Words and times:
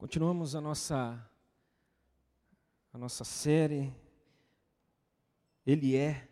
Continuamos 0.00 0.54
a 0.54 0.62
nossa 0.62 1.30
a 2.90 2.96
nossa 2.96 3.22
série 3.22 3.94
Ele 5.66 5.94
é 5.94 6.26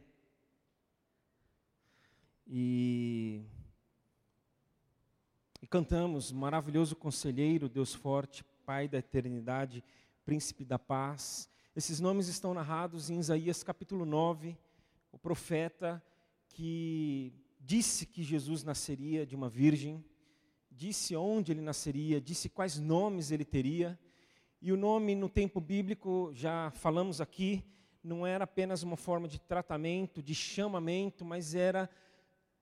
e, 2.47 3.43
e 5.61 5.67
cantamos 5.67 6.33
maravilhoso 6.33 6.97
conselheiro, 6.97 7.69
Deus 7.69 7.93
forte, 7.95 8.43
Pai 8.65 8.89
da 8.89 8.97
eternidade, 8.97 9.85
príncipe 10.25 10.65
da 10.65 10.79
paz. 10.79 11.47
Esses 11.77 12.01
nomes 12.01 12.27
estão 12.27 12.55
narrados 12.55 13.11
em 13.11 13.19
Isaías 13.19 13.63
capítulo 13.63 14.07
9, 14.07 14.57
o 15.13 15.19
profeta 15.19 16.03
que 16.49 17.35
disse 17.61 18.07
que 18.07 18.23
Jesus 18.23 18.65
nasceria 18.65 19.27
de 19.27 19.37
uma 19.37 19.51
virgem 19.51 20.03
disse 20.79 21.17
onde 21.17 21.51
ele 21.51 21.61
nasceria, 21.61 22.21
disse 22.21 22.49
quais 22.49 22.79
nomes 22.79 23.33
ele 23.33 23.45
teria. 23.45 23.99
E 24.63 24.71
o 24.71 24.77
nome 24.77 25.17
no 25.17 25.29
tempo 25.29 25.61
bíblico, 25.61 26.31
já 26.33 26.71
falamos 26.71 27.21
aqui, 27.21 27.65
não 28.03 28.25
era 28.25 28.45
apenas 28.45 28.85
uma 28.85 28.97
forma 28.97 29.27
de 29.27 29.41
tratamento, 29.41 30.23
de 30.23 30.37
chamamento, 30.37 31.25
mas 31.25 31.57
era 31.57 31.91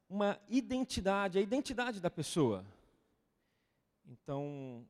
uma 0.09 0.41
identidade, 0.49 1.39
a 1.39 1.43
identidade 1.43 2.01
da 2.01 2.11
pessoa. 2.11 2.65
Então, 4.07 4.87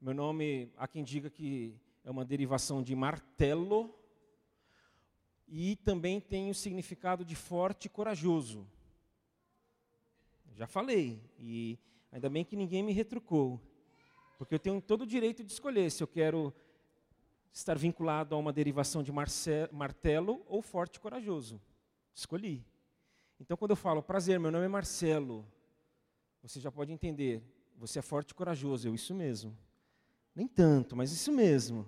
meu 0.00 0.12
nome, 0.12 0.72
há 0.76 0.88
quem 0.88 1.04
diga 1.04 1.30
que 1.30 1.72
é 2.04 2.10
uma 2.10 2.24
derivação 2.24 2.82
de 2.82 2.96
martelo, 2.96 3.94
e 5.46 5.76
também 5.76 6.20
tem 6.20 6.50
o 6.50 6.54
significado 6.54 7.24
de 7.24 7.36
forte 7.36 7.84
e 7.84 7.88
corajoso. 7.88 8.66
Já 10.56 10.66
falei, 10.66 11.22
e 11.38 11.78
Ainda 12.12 12.28
bem 12.30 12.44
que 12.44 12.56
ninguém 12.56 12.82
me 12.82 12.92
retrucou, 12.92 13.60
porque 14.38 14.54
eu 14.54 14.58
tenho 14.58 14.80
todo 14.80 15.02
o 15.02 15.06
direito 15.06 15.42
de 15.42 15.52
escolher 15.52 15.90
se 15.90 16.02
eu 16.02 16.06
quero 16.06 16.54
estar 17.52 17.76
vinculado 17.76 18.34
a 18.34 18.38
uma 18.38 18.52
derivação 18.52 19.02
de 19.02 19.10
martelo 19.72 20.44
ou 20.46 20.60
forte 20.60 20.96
e 20.96 21.00
corajoso. 21.00 21.60
Escolhi. 22.14 22.64
Então, 23.40 23.56
quando 23.56 23.70
eu 23.70 23.76
falo, 23.76 24.02
prazer, 24.02 24.38
meu 24.38 24.50
nome 24.50 24.64
é 24.64 24.68
Marcelo, 24.68 25.46
você 26.42 26.60
já 26.60 26.70
pode 26.70 26.92
entender, 26.92 27.42
você 27.76 27.98
é 27.98 28.02
forte 28.02 28.30
e 28.30 28.34
corajoso, 28.34 28.88
eu, 28.88 28.94
isso 28.94 29.14
mesmo. 29.14 29.56
Nem 30.34 30.46
tanto, 30.46 30.94
mas 30.94 31.12
isso 31.12 31.32
mesmo. 31.32 31.86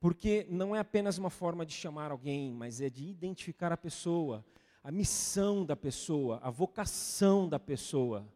Porque 0.00 0.46
não 0.48 0.76
é 0.76 0.78
apenas 0.78 1.18
uma 1.18 1.30
forma 1.30 1.66
de 1.66 1.72
chamar 1.72 2.10
alguém, 2.10 2.52
mas 2.52 2.80
é 2.80 2.88
de 2.88 3.08
identificar 3.08 3.72
a 3.72 3.76
pessoa, 3.76 4.44
a 4.82 4.92
missão 4.92 5.64
da 5.64 5.74
pessoa, 5.74 6.38
a 6.42 6.50
vocação 6.50 7.48
da 7.48 7.58
pessoa 7.58 8.26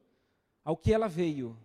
ao 0.64 0.76
que 0.76 0.92
ela 0.92 1.08
veio. 1.08 1.56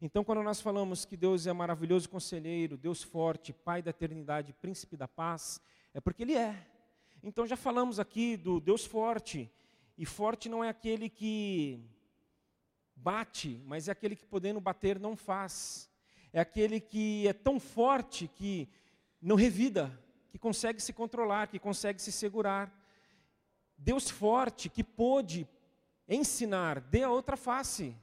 Então, 0.00 0.24
quando 0.24 0.42
nós 0.42 0.60
falamos 0.60 1.04
que 1.04 1.16
Deus 1.16 1.46
é 1.46 1.52
maravilhoso 1.52 2.08
conselheiro, 2.08 2.76
Deus 2.76 3.02
forte, 3.02 3.52
Pai 3.52 3.80
da 3.80 3.90
eternidade, 3.90 4.52
príncipe 4.52 4.96
da 4.96 5.08
paz, 5.08 5.60
é 5.92 6.00
porque 6.00 6.22
Ele 6.22 6.34
é. 6.34 6.66
Então, 7.22 7.46
já 7.46 7.56
falamos 7.56 7.98
aqui 7.98 8.36
do 8.36 8.60
Deus 8.60 8.84
forte, 8.84 9.50
e 9.96 10.04
forte 10.04 10.48
não 10.48 10.62
é 10.62 10.68
aquele 10.68 11.08
que 11.08 11.80
bate, 12.96 13.62
mas 13.64 13.88
é 13.88 13.92
aquele 13.92 14.16
que 14.16 14.26
podendo 14.26 14.60
bater 14.60 14.98
não 14.98 15.16
faz. 15.16 15.90
É 16.32 16.40
aquele 16.40 16.80
que 16.80 17.28
é 17.28 17.32
tão 17.32 17.60
forte 17.60 18.26
que 18.26 18.68
não 19.22 19.36
revida, 19.36 19.96
que 20.30 20.38
consegue 20.38 20.82
se 20.82 20.92
controlar, 20.92 21.46
que 21.46 21.58
consegue 21.58 22.02
se 22.02 22.10
segurar. 22.10 22.72
Deus 23.78 24.10
forte 24.10 24.68
que 24.68 24.82
pôde 24.82 25.48
ensinar, 26.08 26.80
dê 26.80 27.04
a 27.04 27.10
outra 27.10 27.36
face. 27.36 27.96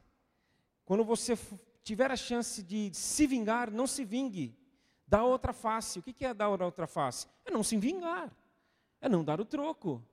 Quando 0.85 1.03
você 1.03 1.37
tiver 1.83 2.11
a 2.11 2.15
chance 2.15 2.61
de 2.61 2.91
se 2.93 3.25
vingar, 3.27 3.71
não 3.71 3.87
se 3.87 4.03
vingue. 4.03 4.57
Dá 5.07 5.23
outra 5.23 5.53
face. 5.53 5.99
O 5.99 6.01
que 6.01 6.25
é 6.25 6.33
dar 6.33 6.49
outra 6.49 6.87
face? 6.87 7.27
É 7.45 7.51
não 7.51 7.63
se 7.63 7.77
vingar. 7.77 8.31
É 8.99 9.09
não 9.09 9.23
dar 9.23 9.41
o 9.41 9.45
troco. 9.45 10.03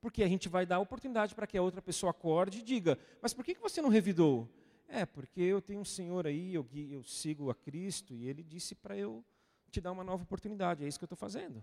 Porque 0.00 0.22
a 0.22 0.28
gente 0.28 0.48
vai 0.48 0.64
dar 0.64 0.76
a 0.76 0.80
oportunidade 0.80 1.34
para 1.34 1.46
que 1.46 1.58
a 1.58 1.62
outra 1.62 1.82
pessoa 1.82 2.10
acorde 2.10 2.60
e 2.60 2.62
diga: 2.62 2.98
Mas 3.20 3.34
por 3.34 3.44
que 3.44 3.54
você 3.54 3.82
não 3.82 3.88
revidou? 3.88 4.48
É, 4.86 5.04
porque 5.04 5.40
eu 5.40 5.60
tenho 5.60 5.80
um 5.80 5.84
senhor 5.84 6.26
aí, 6.26 6.54
eu, 6.54 6.66
eu 6.90 7.02
sigo 7.04 7.50
a 7.50 7.54
Cristo, 7.54 8.14
e 8.14 8.26
ele 8.26 8.42
disse 8.42 8.74
para 8.74 8.96
eu 8.96 9.22
te 9.70 9.80
dar 9.80 9.92
uma 9.92 10.04
nova 10.04 10.22
oportunidade. 10.22 10.84
É 10.84 10.88
isso 10.88 10.98
que 10.98 11.04
eu 11.04 11.06
estou 11.06 11.18
fazendo. 11.18 11.62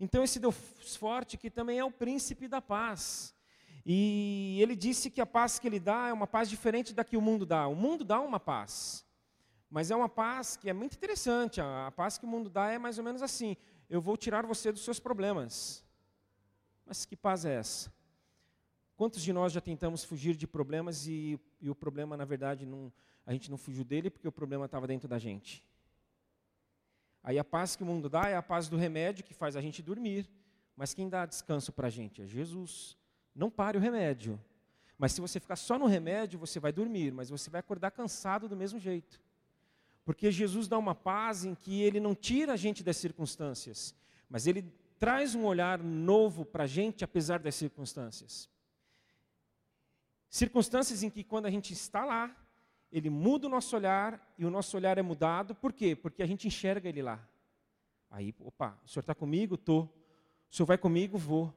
Então, 0.00 0.24
esse 0.24 0.40
Deus 0.40 0.56
forte, 0.96 1.36
que 1.36 1.50
também 1.50 1.78
é 1.78 1.84
o 1.84 1.90
príncipe 1.90 2.48
da 2.48 2.60
paz. 2.60 3.33
E 3.86 4.58
ele 4.60 4.74
disse 4.74 5.10
que 5.10 5.20
a 5.20 5.26
paz 5.26 5.58
que 5.58 5.66
ele 5.66 5.78
dá 5.78 6.08
é 6.08 6.12
uma 6.12 6.26
paz 6.26 6.48
diferente 6.48 6.94
da 6.94 7.04
que 7.04 7.16
o 7.16 7.20
mundo 7.20 7.44
dá. 7.44 7.66
O 7.66 7.74
mundo 7.74 8.02
dá 8.04 8.20
uma 8.20 8.40
paz, 8.40 9.04
mas 9.68 9.90
é 9.90 9.96
uma 9.96 10.08
paz 10.08 10.56
que 10.56 10.70
é 10.70 10.72
muito 10.72 10.94
interessante. 10.96 11.60
A 11.60 11.92
paz 11.94 12.16
que 12.16 12.24
o 12.24 12.28
mundo 12.28 12.48
dá 12.48 12.70
é 12.70 12.78
mais 12.78 12.96
ou 12.98 13.04
menos 13.04 13.20
assim: 13.20 13.56
eu 13.90 14.00
vou 14.00 14.16
tirar 14.16 14.46
você 14.46 14.72
dos 14.72 14.82
seus 14.82 14.98
problemas. 14.98 15.84
Mas 16.86 17.04
que 17.04 17.16
paz 17.16 17.44
é 17.44 17.54
essa? 17.54 17.92
Quantos 18.96 19.22
de 19.22 19.32
nós 19.32 19.52
já 19.52 19.60
tentamos 19.60 20.04
fugir 20.04 20.36
de 20.36 20.46
problemas 20.46 21.06
e, 21.06 21.38
e 21.60 21.68
o 21.68 21.74
problema, 21.74 22.16
na 22.16 22.24
verdade, 22.24 22.64
não, 22.64 22.92
a 23.26 23.32
gente 23.32 23.50
não 23.50 23.58
fugiu 23.58 23.84
dele 23.84 24.08
porque 24.08 24.28
o 24.28 24.32
problema 24.32 24.66
estava 24.66 24.86
dentro 24.86 25.08
da 25.08 25.18
gente? 25.18 25.66
Aí 27.22 27.38
a 27.38 27.44
paz 27.44 27.74
que 27.74 27.82
o 27.82 27.86
mundo 27.86 28.08
dá 28.08 28.28
é 28.28 28.36
a 28.36 28.42
paz 28.42 28.68
do 28.68 28.76
remédio 28.76 29.24
que 29.24 29.34
faz 29.34 29.56
a 29.56 29.60
gente 29.60 29.82
dormir. 29.82 30.30
Mas 30.76 30.92
quem 30.92 31.08
dá 31.08 31.24
descanso 31.24 31.72
para 31.72 31.86
a 31.86 31.90
gente? 31.90 32.22
É 32.22 32.26
Jesus. 32.26 32.96
Não 33.34 33.50
pare 33.50 33.76
o 33.76 33.80
remédio. 33.80 34.40
Mas 34.96 35.12
se 35.12 35.20
você 35.20 35.40
ficar 35.40 35.56
só 35.56 35.78
no 35.78 35.86
remédio, 35.86 36.38
você 36.38 36.60
vai 36.60 36.72
dormir, 36.72 37.12
mas 37.12 37.30
você 37.30 37.50
vai 37.50 37.60
acordar 37.60 37.90
cansado 37.90 38.48
do 38.48 38.56
mesmo 38.56 38.78
jeito. 38.78 39.20
Porque 40.04 40.30
Jesus 40.30 40.68
dá 40.68 40.78
uma 40.78 40.94
paz 40.94 41.44
em 41.44 41.54
que 41.54 41.82
ele 41.82 41.98
não 41.98 42.14
tira 42.14 42.52
a 42.52 42.56
gente 42.56 42.82
das 42.84 42.96
circunstâncias, 42.96 43.94
mas 44.28 44.46
ele 44.46 44.62
traz 44.98 45.34
um 45.34 45.44
olhar 45.44 45.78
novo 45.78 46.44
para 46.44 46.64
a 46.64 46.66
gente, 46.66 47.04
apesar 47.04 47.38
das 47.40 47.54
circunstâncias. 47.54 48.48
Circunstâncias 50.28 51.02
em 51.02 51.10
que, 51.10 51.24
quando 51.24 51.46
a 51.46 51.50
gente 51.50 51.72
está 51.72 52.04
lá, 52.04 52.34
ele 52.92 53.10
muda 53.10 53.46
o 53.46 53.50
nosso 53.50 53.74
olhar 53.74 54.34
e 54.38 54.44
o 54.44 54.50
nosso 54.50 54.76
olhar 54.76 54.98
é 54.98 55.02
mudado, 55.02 55.54
por 55.54 55.72
quê? 55.72 55.96
Porque 55.96 56.22
a 56.22 56.26
gente 56.26 56.46
enxerga 56.46 56.88
ele 56.88 57.02
lá. 57.02 57.20
Aí, 58.10 58.34
opa, 58.40 58.78
o 58.84 58.88
senhor 58.88 59.00
está 59.00 59.14
comigo? 59.14 59.56
Estou. 59.56 59.84
O 60.50 60.54
senhor 60.54 60.66
vai 60.66 60.78
comigo? 60.78 61.18
Vou. 61.18 61.52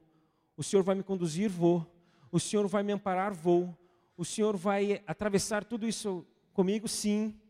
O 0.58 0.62
Senhor 0.64 0.82
vai 0.82 0.96
me 0.96 1.04
conduzir, 1.04 1.48
vou. 1.48 1.86
O 2.32 2.40
Senhor 2.40 2.66
vai 2.66 2.82
me 2.82 2.90
amparar, 2.90 3.32
vou. 3.32 3.72
O 4.16 4.24
Senhor 4.24 4.56
vai 4.56 5.00
atravessar 5.06 5.64
tudo 5.64 5.86
isso 5.86 6.26
comigo, 6.52 6.88
sim. 6.88 7.40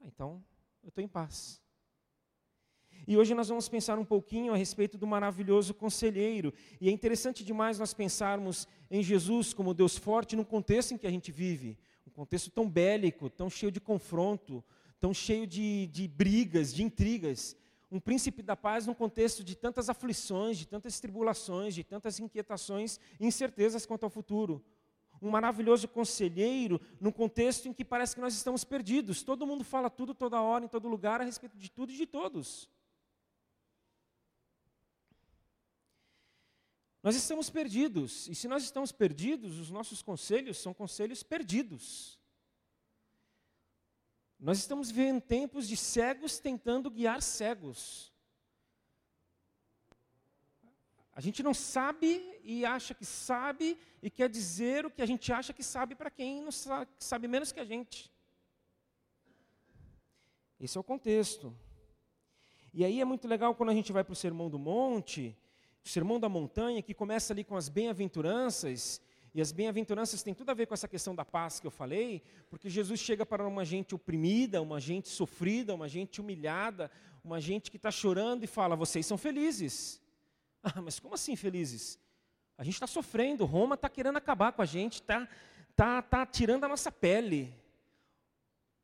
Ah, 0.00 0.04
então, 0.08 0.44
eu 0.82 0.88
estou 0.88 1.02
em 1.02 1.06
paz. 1.06 1.62
E 3.06 3.16
hoje 3.16 3.34
nós 3.34 3.48
vamos 3.48 3.68
pensar 3.68 4.00
um 4.00 4.04
pouquinho 4.04 4.52
a 4.52 4.56
respeito 4.56 4.98
do 4.98 5.06
maravilhoso 5.06 5.74
conselheiro. 5.74 6.52
E 6.80 6.88
é 6.88 6.90
interessante 6.90 7.44
demais 7.44 7.78
nós 7.78 7.94
pensarmos 7.94 8.66
em 8.90 9.00
Jesus 9.00 9.54
como 9.54 9.72
Deus 9.72 9.96
forte 9.96 10.34
no 10.34 10.44
contexto 10.44 10.92
em 10.92 10.98
que 10.98 11.06
a 11.06 11.10
gente 11.10 11.30
vive. 11.30 11.78
Um 12.04 12.10
contexto 12.10 12.50
tão 12.50 12.68
bélico, 12.68 13.30
tão 13.30 13.48
cheio 13.48 13.70
de 13.70 13.80
confronto, 13.80 14.64
tão 14.98 15.14
cheio 15.14 15.46
de, 15.46 15.86
de 15.86 16.08
brigas, 16.08 16.74
de 16.74 16.82
intrigas 16.82 17.56
um 17.90 18.00
príncipe 18.00 18.42
da 18.42 18.56
paz 18.56 18.86
num 18.86 18.94
contexto 18.94 19.44
de 19.44 19.54
tantas 19.54 19.88
aflições, 19.88 20.58
de 20.58 20.66
tantas 20.66 20.98
tribulações, 20.98 21.74
de 21.74 21.84
tantas 21.84 22.18
inquietações 22.18 22.98
e 23.20 23.26
incertezas 23.26 23.86
quanto 23.86 24.04
ao 24.04 24.10
futuro. 24.10 24.64
Um 25.22 25.30
maravilhoso 25.30 25.88
conselheiro 25.88 26.80
num 27.00 27.12
contexto 27.12 27.68
em 27.68 27.72
que 27.72 27.84
parece 27.84 28.14
que 28.14 28.20
nós 28.20 28.34
estamos 28.34 28.64
perdidos. 28.64 29.22
Todo 29.22 29.46
mundo 29.46 29.64
fala 29.64 29.88
tudo, 29.88 30.14
toda 30.14 30.40
hora, 30.40 30.64
em 30.64 30.68
todo 30.68 30.88
lugar, 30.88 31.20
a 31.20 31.24
respeito 31.24 31.56
de 31.56 31.70
tudo 31.70 31.92
e 31.92 31.96
de 31.96 32.06
todos. 32.06 32.68
Nós 37.02 37.14
estamos 37.14 37.48
perdidos, 37.48 38.26
e 38.26 38.34
se 38.34 38.48
nós 38.48 38.64
estamos 38.64 38.90
perdidos, 38.90 39.60
os 39.60 39.70
nossos 39.70 40.02
conselhos 40.02 40.58
são 40.58 40.74
conselhos 40.74 41.22
perdidos. 41.22 42.18
Nós 44.38 44.58
estamos 44.58 44.90
vivendo 44.90 45.20
tempos 45.20 45.66
de 45.66 45.76
cegos 45.76 46.38
tentando 46.38 46.90
guiar 46.90 47.22
cegos. 47.22 48.12
A 51.12 51.20
gente 51.20 51.42
não 51.42 51.54
sabe 51.54 52.38
e 52.44 52.66
acha 52.66 52.92
que 52.92 53.04
sabe 53.04 53.78
e 54.02 54.10
quer 54.10 54.28
dizer 54.28 54.84
o 54.84 54.90
que 54.90 55.00
a 55.00 55.06
gente 55.06 55.32
acha 55.32 55.52
que 55.54 55.62
sabe 55.62 55.94
para 55.94 56.10
quem 56.10 56.42
não 56.42 56.52
sabe, 56.52 56.90
sabe 56.98 57.26
menos 57.26 57.52
que 57.52 57.60
a 57.60 57.64
gente. 57.64 58.12
Esse 60.60 60.76
é 60.76 60.80
o 60.80 60.84
contexto. 60.84 61.56
E 62.72 62.84
aí 62.84 63.00
é 63.00 63.04
muito 63.06 63.26
legal 63.26 63.54
quando 63.54 63.70
a 63.70 63.74
gente 63.74 63.92
vai 63.92 64.04
para 64.04 64.12
o 64.12 64.16
Sermão 64.16 64.50
do 64.50 64.58
Monte, 64.58 65.34
o 65.82 65.88
Sermão 65.88 66.20
da 66.20 66.28
Montanha, 66.28 66.82
que 66.82 66.92
começa 66.92 67.32
ali 67.32 67.42
com 67.42 67.56
as 67.56 67.70
bem-aventuranças, 67.70 69.00
e 69.36 69.40
as 69.42 69.52
bem-aventuranças 69.52 70.22
têm 70.22 70.32
tudo 70.32 70.48
a 70.48 70.54
ver 70.54 70.64
com 70.64 70.72
essa 70.72 70.88
questão 70.88 71.14
da 71.14 71.22
paz 71.22 71.60
que 71.60 71.66
eu 71.66 71.70
falei, 71.70 72.22
porque 72.48 72.70
Jesus 72.70 72.98
chega 72.98 73.26
para 73.26 73.46
uma 73.46 73.66
gente 73.66 73.94
oprimida, 73.94 74.62
uma 74.62 74.80
gente 74.80 75.10
sofrida, 75.10 75.74
uma 75.74 75.86
gente 75.86 76.22
humilhada, 76.22 76.90
uma 77.22 77.38
gente 77.38 77.70
que 77.70 77.76
está 77.76 77.90
chorando 77.90 78.44
e 78.44 78.46
fala: 78.46 78.74
vocês 78.74 79.04
são 79.04 79.18
felizes. 79.18 80.00
Ah, 80.68 80.82
mas 80.82 80.98
como 80.98 81.14
assim 81.14 81.36
felizes? 81.36 81.96
A 82.58 82.64
gente 82.64 82.74
está 82.74 82.88
sofrendo, 82.88 83.44
Roma 83.44 83.76
está 83.76 83.88
querendo 83.88 84.16
acabar 84.16 84.50
com 84.50 84.62
a 84.62 84.64
gente, 84.64 84.94
está 84.94 85.28
tá, 85.76 86.02
tá 86.02 86.26
tirando 86.26 86.64
a 86.64 86.68
nossa 86.68 86.90
pele. 86.90 87.54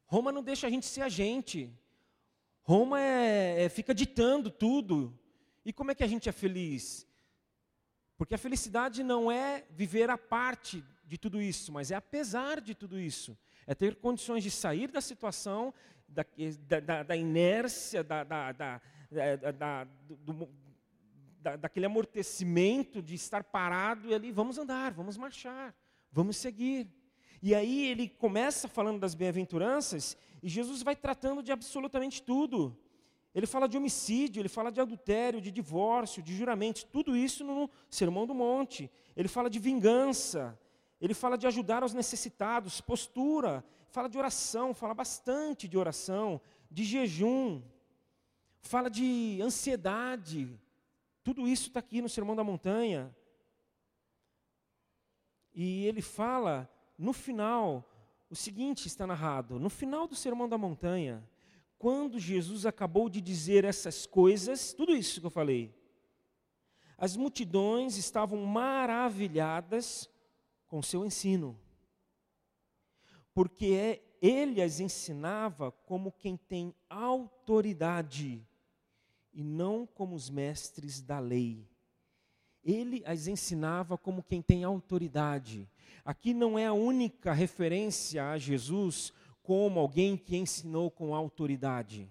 Roma 0.04 0.30
não 0.30 0.44
deixa 0.44 0.68
a 0.68 0.70
gente 0.70 0.86
ser 0.86 1.00
a 1.00 1.08
gente. 1.08 1.72
Roma 2.62 3.00
é, 3.00 3.64
é, 3.64 3.68
fica 3.68 3.92
ditando 3.92 4.48
tudo. 4.48 5.18
E 5.64 5.72
como 5.72 5.90
é 5.90 5.94
que 5.94 6.04
a 6.04 6.06
gente 6.06 6.28
é 6.28 6.32
feliz? 6.32 7.04
Porque 8.22 8.36
a 8.36 8.38
felicidade 8.38 9.02
não 9.02 9.32
é 9.32 9.64
viver 9.68 10.08
a 10.08 10.16
parte 10.16 10.84
de 11.04 11.18
tudo 11.18 11.42
isso, 11.42 11.72
mas 11.72 11.90
é 11.90 11.96
apesar 11.96 12.60
de 12.60 12.72
tudo 12.72 12.96
isso. 12.96 13.36
É 13.66 13.74
ter 13.74 13.96
condições 13.96 14.44
de 14.44 14.50
sair 14.52 14.92
da 14.92 15.00
situação, 15.00 15.74
da, 16.06 16.24
da, 16.80 17.02
da 17.02 17.16
inércia, 17.16 18.04
da, 18.04 18.22
da, 18.22 18.52
da, 18.52 19.84
do, 20.08 20.48
daquele 21.58 21.86
amortecimento 21.86 23.02
de 23.02 23.16
estar 23.16 23.42
parado 23.42 24.08
e 24.08 24.14
ali, 24.14 24.30
vamos 24.30 24.56
andar, 24.56 24.92
vamos 24.92 25.16
marchar, 25.16 25.74
vamos 26.12 26.36
seguir. 26.36 26.88
E 27.42 27.56
aí 27.56 27.88
ele 27.88 28.08
começa 28.08 28.68
falando 28.68 29.00
das 29.00 29.16
bem-aventuranças 29.16 30.16
e 30.40 30.48
Jesus 30.48 30.80
vai 30.84 30.94
tratando 30.94 31.42
de 31.42 31.50
absolutamente 31.50 32.22
tudo. 32.22 32.78
Ele 33.34 33.46
fala 33.46 33.66
de 33.66 33.78
homicídio, 33.78 34.40
ele 34.40 34.48
fala 34.48 34.70
de 34.70 34.80
adultério, 34.80 35.40
de 35.40 35.50
divórcio, 35.50 36.22
de 36.22 36.36
juramentos, 36.36 36.84
tudo 36.84 37.16
isso 37.16 37.42
no 37.42 37.70
Sermão 37.88 38.26
do 38.26 38.34
Monte. 38.34 38.90
Ele 39.16 39.28
fala 39.28 39.48
de 39.48 39.58
vingança, 39.58 40.58
ele 41.00 41.14
fala 41.14 41.38
de 41.38 41.46
ajudar 41.46 41.82
os 41.82 41.94
necessitados, 41.94 42.80
postura, 42.80 43.64
fala 43.88 44.08
de 44.08 44.18
oração, 44.18 44.74
fala 44.74 44.92
bastante 44.92 45.66
de 45.66 45.78
oração, 45.78 46.40
de 46.70 46.84
jejum, 46.84 47.62
fala 48.60 48.90
de 48.90 49.40
ansiedade. 49.42 50.60
Tudo 51.24 51.48
isso 51.48 51.68
está 51.68 51.80
aqui 51.80 52.02
no 52.02 52.08
Sermão 52.08 52.36
da 52.36 52.44
Montanha. 52.44 53.14
E 55.54 55.86
ele 55.86 56.02
fala 56.02 56.68
no 56.98 57.12
final, 57.12 57.88
o 58.28 58.36
seguinte 58.36 58.86
está 58.86 59.06
narrado: 59.06 59.58
no 59.58 59.70
final 59.70 60.06
do 60.06 60.14
Sermão 60.14 60.48
da 60.48 60.58
Montanha, 60.58 61.26
quando 61.82 62.20
Jesus 62.20 62.64
acabou 62.64 63.08
de 63.08 63.20
dizer 63.20 63.64
essas 63.64 64.06
coisas, 64.06 64.72
tudo 64.72 64.94
isso 64.94 65.18
que 65.20 65.26
eu 65.26 65.32
falei, 65.32 65.74
as 66.96 67.16
multidões 67.16 67.96
estavam 67.96 68.46
maravilhadas 68.46 70.08
com 70.68 70.80
seu 70.80 71.04
ensino, 71.04 71.58
porque 73.34 73.66
é, 73.74 74.02
ele 74.22 74.62
as 74.62 74.78
ensinava 74.78 75.72
como 75.72 76.12
quem 76.12 76.36
tem 76.36 76.72
autoridade 76.88 78.46
e 79.34 79.42
não 79.42 79.84
como 79.84 80.14
os 80.14 80.30
mestres 80.30 81.00
da 81.00 81.18
lei. 81.18 81.68
Ele 82.62 83.02
as 83.04 83.26
ensinava 83.26 83.98
como 83.98 84.22
quem 84.22 84.40
tem 84.40 84.62
autoridade. 84.62 85.68
Aqui 86.04 86.32
não 86.32 86.56
é 86.56 86.66
a 86.66 86.72
única 86.72 87.32
referência 87.32 88.30
a 88.30 88.38
Jesus 88.38 89.12
como 89.42 89.80
alguém 89.80 90.16
que 90.16 90.36
ensinou 90.36 90.90
com 90.90 91.14
autoridade. 91.14 92.10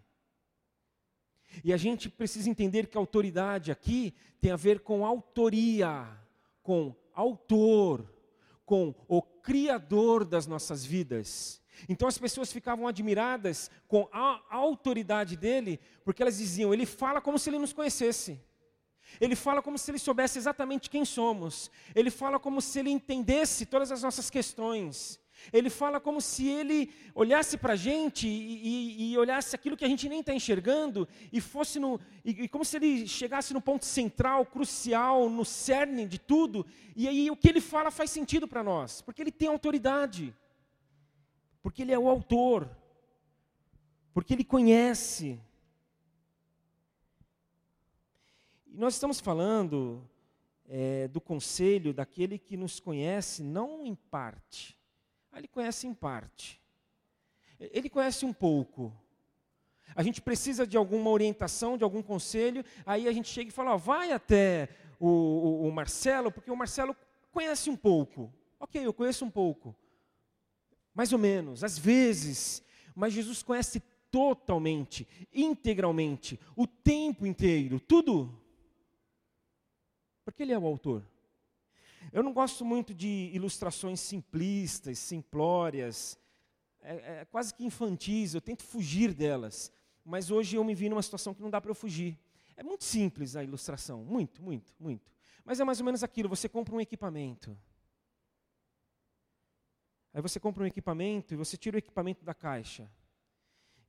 E 1.63 1.73
a 1.73 1.77
gente 1.77 2.09
precisa 2.09 2.49
entender 2.49 2.87
que 2.87 2.97
autoridade 2.97 3.71
aqui 3.71 4.13
tem 4.39 4.51
a 4.51 4.55
ver 4.55 4.79
com 4.81 5.05
autoria, 5.05 6.07
com 6.63 6.95
autor, 7.13 8.11
com 8.65 8.95
o 9.07 9.21
criador 9.21 10.23
das 10.23 10.47
nossas 10.47 10.85
vidas. 10.85 11.61
Então 11.89 12.07
as 12.07 12.17
pessoas 12.17 12.51
ficavam 12.51 12.87
admiradas 12.87 13.69
com 13.87 14.07
a 14.11 14.41
autoridade 14.49 15.35
dele, 15.35 15.79
porque 16.03 16.21
elas 16.21 16.37
diziam: 16.37 16.73
ele 16.73 16.85
fala 16.85 17.21
como 17.21 17.39
se 17.39 17.49
ele 17.49 17.59
nos 17.59 17.73
conhecesse. 17.73 18.39
Ele 19.19 19.35
fala 19.35 19.61
como 19.61 19.77
se 19.77 19.91
ele 19.91 19.99
soubesse 19.99 20.37
exatamente 20.37 20.89
quem 20.89 21.03
somos. 21.03 21.69
Ele 21.93 22.09
fala 22.09 22.39
como 22.39 22.61
se 22.61 22.79
ele 22.79 22.89
entendesse 22.89 23.65
todas 23.65 23.91
as 23.91 24.01
nossas 24.01 24.29
questões. 24.29 25.19
Ele 25.51 25.69
fala 25.69 25.99
como 25.99 26.21
se 26.21 26.47
ele 26.47 26.93
olhasse 27.15 27.57
para 27.57 27.73
a 27.73 27.75
gente 27.75 28.27
e, 28.27 28.31
e, 28.31 29.13
e, 29.13 29.17
olhasse 29.17 29.55
aquilo 29.55 29.77
que 29.77 29.85
a 29.85 29.87
gente 29.87 30.07
nem 30.07 30.19
está 30.19 30.33
enxergando 30.33 31.07
e 31.31 31.41
fosse 31.41 31.79
no. 31.79 31.99
E, 32.23 32.43
e, 32.43 32.47
como 32.47 32.63
se 32.63 32.77
ele 32.77 33.07
chegasse 33.07 33.53
no 33.53 33.61
ponto 33.61 33.85
central, 33.85 34.45
crucial, 34.45 35.29
no 35.29 35.43
cerne 35.45 36.05
de 36.05 36.19
tudo. 36.19 36.65
E 36.95 37.07
aí 37.07 37.29
o 37.31 37.35
que 37.35 37.49
ele 37.49 37.61
fala 37.61 37.91
faz 37.91 38.11
sentido 38.11 38.47
para 38.47 38.63
nós, 38.63 39.01
porque 39.01 39.21
ele 39.21 39.31
tem 39.31 39.47
autoridade. 39.47 40.35
Porque 41.61 41.81
ele 41.81 41.91
é 41.91 41.99
o 41.99 42.09
autor. 42.09 42.69
Porque 44.13 44.33
ele 44.33 44.43
conhece. 44.43 45.39
E 48.67 48.77
nós 48.77 48.93
estamos 48.93 49.19
falando 49.19 50.09
é, 50.67 51.07
do 51.09 51.19
conselho 51.19 51.93
daquele 51.93 52.39
que 52.39 52.55
nos 52.55 52.79
conhece 52.79 53.43
não 53.43 53.85
em 53.85 53.93
parte. 53.93 54.77
Ah, 55.31 55.39
ele 55.39 55.47
conhece 55.47 55.87
em 55.87 55.93
parte. 55.93 56.61
Ele 57.59 57.89
conhece 57.89 58.25
um 58.25 58.33
pouco. 58.33 58.93
A 59.95 60.03
gente 60.03 60.21
precisa 60.21 60.65
de 60.65 60.77
alguma 60.77 61.09
orientação, 61.09 61.77
de 61.77 61.83
algum 61.83 62.01
conselho, 62.01 62.63
aí 62.85 63.07
a 63.07 63.11
gente 63.11 63.29
chega 63.29 63.49
e 63.49 63.53
fala, 63.53 63.73
ó, 63.73 63.77
vai 63.77 64.11
até 64.11 64.69
o, 64.99 65.07
o, 65.07 65.67
o 65.67 65.71
Marcelo, 65.71 66.31
porque 66.31 66.49
o 66.49 66.55
Marcelo 66.55 66.95
conhece 67.31 67.69
um 67.69 67.75
pouco. 67.75 68.31
Ok, 68.59 68.85
eu 68.85 68.93
conheço 68.93 69.25
um 69.25 69.29
pouco. 69.29 69.75
Mais 70.93 71.11
ou 71.11 71.19
menos, 71.19 71.63
às 71.63 71.77
vezes. 71.77 72.63
Mas 72.95 73.13
Jesus 73.13 73.41
conhece 73.41 73.81
totalmente, 74.09 75.07
integralmente, 75.33 76.39
o 76.55 76.67
tempo 76.67 77.25
inteiro, 77.25 77.79
tudo. 77.79 78.37
Porque 80.25 80.43
ele 80.43 80.51
é 80.51 80.59
o 80.59 80.65
autor. 80.65 81.05
Eu 82.11 82.21
não 82.21 82.33
gosto 82.33 82.65
muito 82.65 82.93
de 82.93 83.29
ilustrações 83.33 83.99
simplistas, 83.99 84.99
simplórias, 84.99 86.19
é, 86.81 87.21
é 87.21 87.25
quase 87.25 87.53
que 87.53 87.63
infantis, 87.63 88.33
eu 88.33 88.41
tento 88.41 88.63
fugir 88.63 89.13
delas. 89.13 89.71
Mas 90.03 90.29
hoje 90.29 90.57
eu 90.57 90.63
me 90.63 90.75
vi 90.75 90.89
numa 90.89 91.01
situação 91.01 91.33
que 91.33 91.41
não 91.41 91.49
dá 91.49 91.61
para 91.61 91.71
eu 91.71 91.75
fugir. 91.75 92.19
É 92.57 92.63
muito 92.63 92.83
simples 92.83 93.35
a 93.35 93.43
ilustração, 93.43 94.03
muito, 94.03 94.41
muito, 94.41 94.73
muito. 94.79 95.11
Mas 95.45 95.59
é 95.59 95.63
mais 95.63 95.79
ou 95.79 95.85
menos 95.85 96.03
aquilo: 96.03 96.27
você 96.27 96.49
compra 96.49 96.75
um 96.75 96.81
equipamento. 96.81 97.57
Aí 100.13 100.21
você 100.21 100.39
compra 100.39 100.63
um 100.63 100.67
equipamento 100.67 101.33
e 101.33 101.37
você 101.37 101.55
tira 101.55 101.77
o 101.77 101.79
equipamento 101.79 102.25
da 102.25 102.33
caixa. 102.33 102.91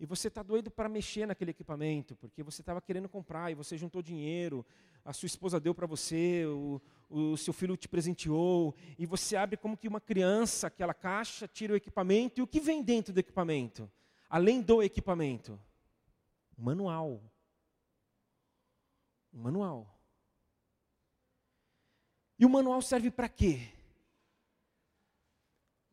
E 0.03 0.05
você 0.05 0.27
está 0.27 0.43
doido 0.43 0.69
para 0.69 0.89
mexer 0.89 1.27
naquele 1.27 1.53
equipamento, 1.53 2.17
porque 2.17 2.43
você 2.43 2.61
estava 2.61 2.81
querendo 2.81 3.09
comprar 3.09 3.53
e 3.53 3.55
você 3.55 3.79
juntou 3.79 4.03
dinheiro, 4.03 4.67
a 5.05 5.13
sua 5.13 5.29
esposa 5.29 5.61
deu 5.61 5.73
para 5.73 5.87
você, 5.87 6.45
o, 6.45 6.83
o 7.09 7.37
seu 7.37 7.53
filho 7.53 7.77
te 7.77 7.89
presenteou, 7.89 8.75
e 8.99 9.07
você 9.07 9.37
abre 9.37 9.57
como 9.57 9.77
que 9.77 9.87
uma 9.87 10.01
criança 10.01 10.67
aquela 10.67 10.93
caixa, 10.93 11.47
tira 11.47 11.73
o 11.73 11.77
equipamento, 11.77 12.41
e 12.41 12.43
o 12.43 12.49
que 12.49 12.59
vem 12.59 12.83
dentro 12.83 13.13
do 13.13 13.21
equipamento? 13.21 13.89
Além 14.29 14.61
do 14.61 14.83
equipamento? 14.83 15.57
Um 16.59 16.65
manual. 16.65 17.23
Um 19.33 19.39
manual. 19.39 19.97
E 22.41 22.45
o 22.45 22.51
manual 22.51 22.83
serve 22.83 23.09
para 23.09 23.29
quê? 23.29 23.69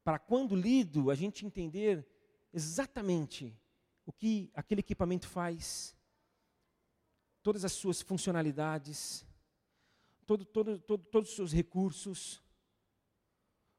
Para 0.03 0.17
quando 0.17 0.55
lido, 0.55 1.11
a 1.11 1.15
gente 1.15 1.45
entender 1.45 2.03
exatamente 2.51 3.55
o 4.09 4.11
que 4.11 4.49
aquele 4.55 4.79
equipamento 4.79 5.27
faz, 5.27 5.95
todas 7.43 7.63
as 7.63 7.73
suas 7.73 8.01
funcionalidades, 8.01 9.23
todo, 10.25 10.43
todo, 10.43 10.79
todo, 10.79 11.03
todos 11.05 11.29
os 11.29 11.35
seus 11.35 11.53
recursos, 11.53 12.41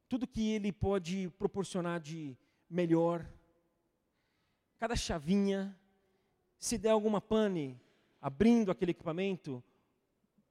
tudo 0.07 0.25
que 0.25 0.51
ele 0.51 0.71
pode 0.71 1.29
proporcionar 1.37 1.99
de 1.99 2.37
melhor, 2.69 3.29
cada 4.77 4.95
chavinha, 4.95 5.77
se 6.57 6.77
der 6.77 6.91
alguma 6.91 7.19
pane 7.19 7.77
abrindo 8.21 8.71
aquele 8.71 8.91
equipamento, 8.91 9.61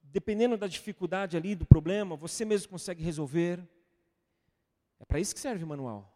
dependendo 0.02 0.58
da 0.58 0.66
dificuldade 0.66 1.38
ali, 1.38 1.54
do 1.54 1.64
problema, 1.64 2.16
você 2.16 2.44
mesmo 2.44 2.68
consegue 2.68 3.02
resolver. 3.02 3.66
É 4.98 5.06
para 5.06 5.20
isso 5.20 5.34
que 5.34 5.40
serve 5.40 5.64
o 5.64 5.66
manual. 5.66 6.14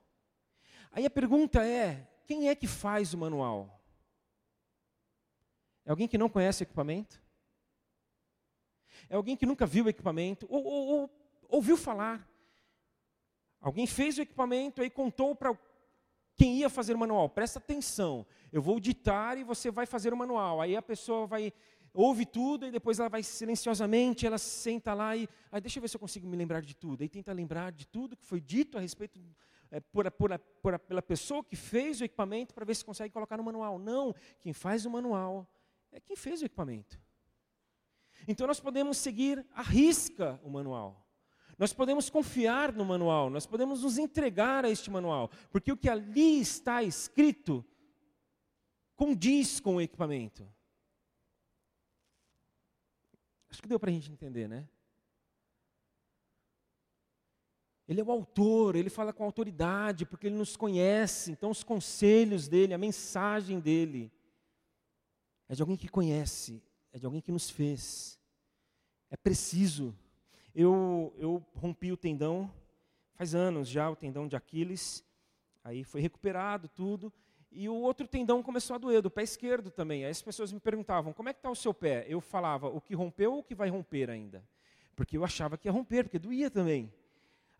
Aí 0.92 1.06
a 1.06 1.10
pergunta 1.10 1.66
é: 1.66 2.06
quem 2.24 2.48
é 2.48 2.54
que 2.54 2.66
faz 2.66 3.14
o 3.14 3.18
manual? 3.18 3.80
É 5.84 5.90
alguém 5.90 6.08
que 6.08 6.18
não 6.18 6.28
conhece 6.28 6.62
o 6.62 6.64
equipamento? 6.64 7.22
É 9.08 9.16
alguém 9.16 9.36
que 9.36 9.46
nunca 9.46 9.66
viu 9.66 9.84
o 9.84 9.88
equipamento? 9.88 10.46
Ou, 10.48 10.64
ou, 10.64 10.88
ou 10.88 11.10
ouviu 11.48 11.76
falar? 11.76 12.28
Alguém 13.60 13.86
fez 13.86 14.18
o 14.18 14.22
equipamento 14.22 14.82
e 14.82 14.90
contou 14.90 15.34
para 15.34 15.56
quem 16.36 16.58
ia 16.58 16.68
fazer 16.68 16.94
o 16.94 16.98
manual. 16.98 17.28
Presta 17.28 17.58
atenção, 17.58 18.26
eu 18.52 18.60
vou 18.60 18.80
ditar 18.80 19.38
e 19.38 19.44
você 19.44 19.70
vai 19.70 19.86
fazer 19.86 20.12
o 20.12 20.16
manual. 20.16 20.60
Aí 20.60 20.76
a 20.76 20.82
pessoa 20.82 21.26
vai 21.26 21.52
ouve 21.94 22.26
tudo 22.26 22.66
e 22.66 22.72
depois 22.72 22.98
ela 22.98 23.08
vai 23.08 23.22
silenciosamente, 23.22 24.26
ela 24.26 24.36
senta 24.36 24.92
lá 24.92 25.16
e, 25.16 25.28
aí 25.52 25.60
deixa 25.60 25.78
eu 25.78 25.80
ver 25.80 25.88
se 25.88 25.96
eu 25.96 26.00
consigo 26.00 26.26
me 26.26 26.36
lembrar 26.36 26.60
de 26.60 26.74
tudo. 26.74 27.02
Aí 27.02 27.08
tenta 27.08 27.32
lembrar 27.32 27.70
de 27.70 27.86
tudo 27.86 28.16
que 28.16 28.24
foi 28.24 28.40
dito 28.40 28.76
a 28.76 28.80
respeito 28.80 29.20
é, 29.74 29.80
por, 29.80 30.08
por, 30.12 30.38
por, 30.38 30.78
pela 30.78 31.02
pessoa 31.02 31.42
que 31.42 31.56
fez 31.56 32.00
o 32.00 32.04
equipamento 32.04 32.54
para 32.54 32.64
ver 32.64 32.76
se 32.76 32.84
consegue 32.84 33.12
colocar 33.12 33.36
no 33.36 33.42
manual. 33.42 33.76
Não, 33.76 34.14
quem 34.38 34.52
faz 34.52 34.86
o 34.86 34.90
manual 34.90 35.50
é 35.90 35.98
quem 35.98 36.14
fez 36.14 36.42
o 36.42 36.44
equipamento. 36.44 36.96
Então 38.28 38.46
nós 38.46 38.60
podemos 38.60 38.98
seguir 38.98 39.44
à 39.52 39.62
risca 39.62 40.40
o 40.44 40.48
manual. 40.48 41.04
Nós 41.58 41.72
podemos 41.72 42.08
confiar 42.08 42.72
no 42.72 42.84
manual, 42.84 43.28
nós 43.28 43.46
podemos 43.46 43.82
nos 43.82 43.98
entregar 43.98 44.64
a 44.64 44.70
este 44.70 44.88
manual, 44.92 45.28
porque 45.50 45.72
o 45.72 45.76
que 45.76 45.88
ali 45.88 46.40
está 46.40 46.80
escrito 46.84 47.64
condiz 48.94 49.58
com 49.58 49.74
o 49.74 49.80
equipamento. 49.80 50.48
Acho 53.50 53.60
que 53.60 53.68
deu 53.68 53.80
para 53.80 53.90
a 53.90 53.92
gente 53.92 54.12
entender, 54.12 54.48
né? 54.48 54.68
Ele 57.86 58.00
é 58.00 58.04
o 58.04 58.10
autor, 58.10 58.76
ele 58.76 58.88
fala 58.88 59.12
com 59.12 59.24
autoridade, 59.24 60.06
porque 60.06 60.26
ele 60.26 60.36
nos 60.36 60.56
conhece. 60.56 61.30
Então, 61.30 61.50
os 61.50 61.62
conselhos 61.62 62.48
dele, 62.48 62.72
a 62.72 62.78
mensagem 62.78 63.60
dele, 63.60 64.10
é 65.48 65.54
de 65.54 65.60
alguém 65.60 65.76
que 65.76 65.88
conhece, 65.88 66.62
é 66.92 66.98
de 66.98 67.04
alguém 67.04 67.20
que 67.20 67.30
nos 67.30 67.50
fez. 67.50 68.18
É 69.10 69.16
preciso. 69.16 69.94
Eu, 70.54 71.14
eu 71.18 71.44
rompi 71.54 71.92
o 71.92 71.96
tendão, 71.96 72.50
faz 73.12 73.34
anos 73.34 73.68
já, 73.68 73.90
o 73.90 73.96
tendão 73.96 74.26
de 74.26 74.34
Aquiles. 74.34 75.04
Aí 75.62 75.84
foi 75.84 76.00
recuperado 76.00 76.68
tudo. 76.68 77.12
E 77.50 77.68
o 77.68 77.74
outro 77.74 78.08
tendão 78.08 78.42
começou 78.42 78.74
a 78.74 78.78
doer, 78.78 79.02
do 79.02 79.10
pé 79.10 79.22
esquerdo 79.22 79.70
também. 79.70 80.04
Aí 80.04 80.10
as 80.10 80.22
pessoas 80.22 80.52
me 80.52 80.58
perguntavam, 80.58 81.12
como 81.12 81.28
é 81.28 81.32
que 81.32 81.38
está 81.38 81.50
o 81.50 81.54
seu 81.54 81.74
pé? 81.74 82.06
Eu 82.08 82.20
falava, 82.20 82.68
o 82.68 82.80
que 82.80 82.94
rompeu 82.94 83.32
ou 83.32 83.38
o 83.40 83.44
que 83.44 83.54
vai 83.54 83.68
romper 83.68 84.10
ainda? 84.10 84.42
Porque 84.96 85.16
eu 85.16 85.24
achava 85.24 85.58
que 85.58 85.68
ia 85.68 85.72
romper, 85.72 86.04
porque 86.04 86.18
doía 86.18 86.50
também. 86.50 86.92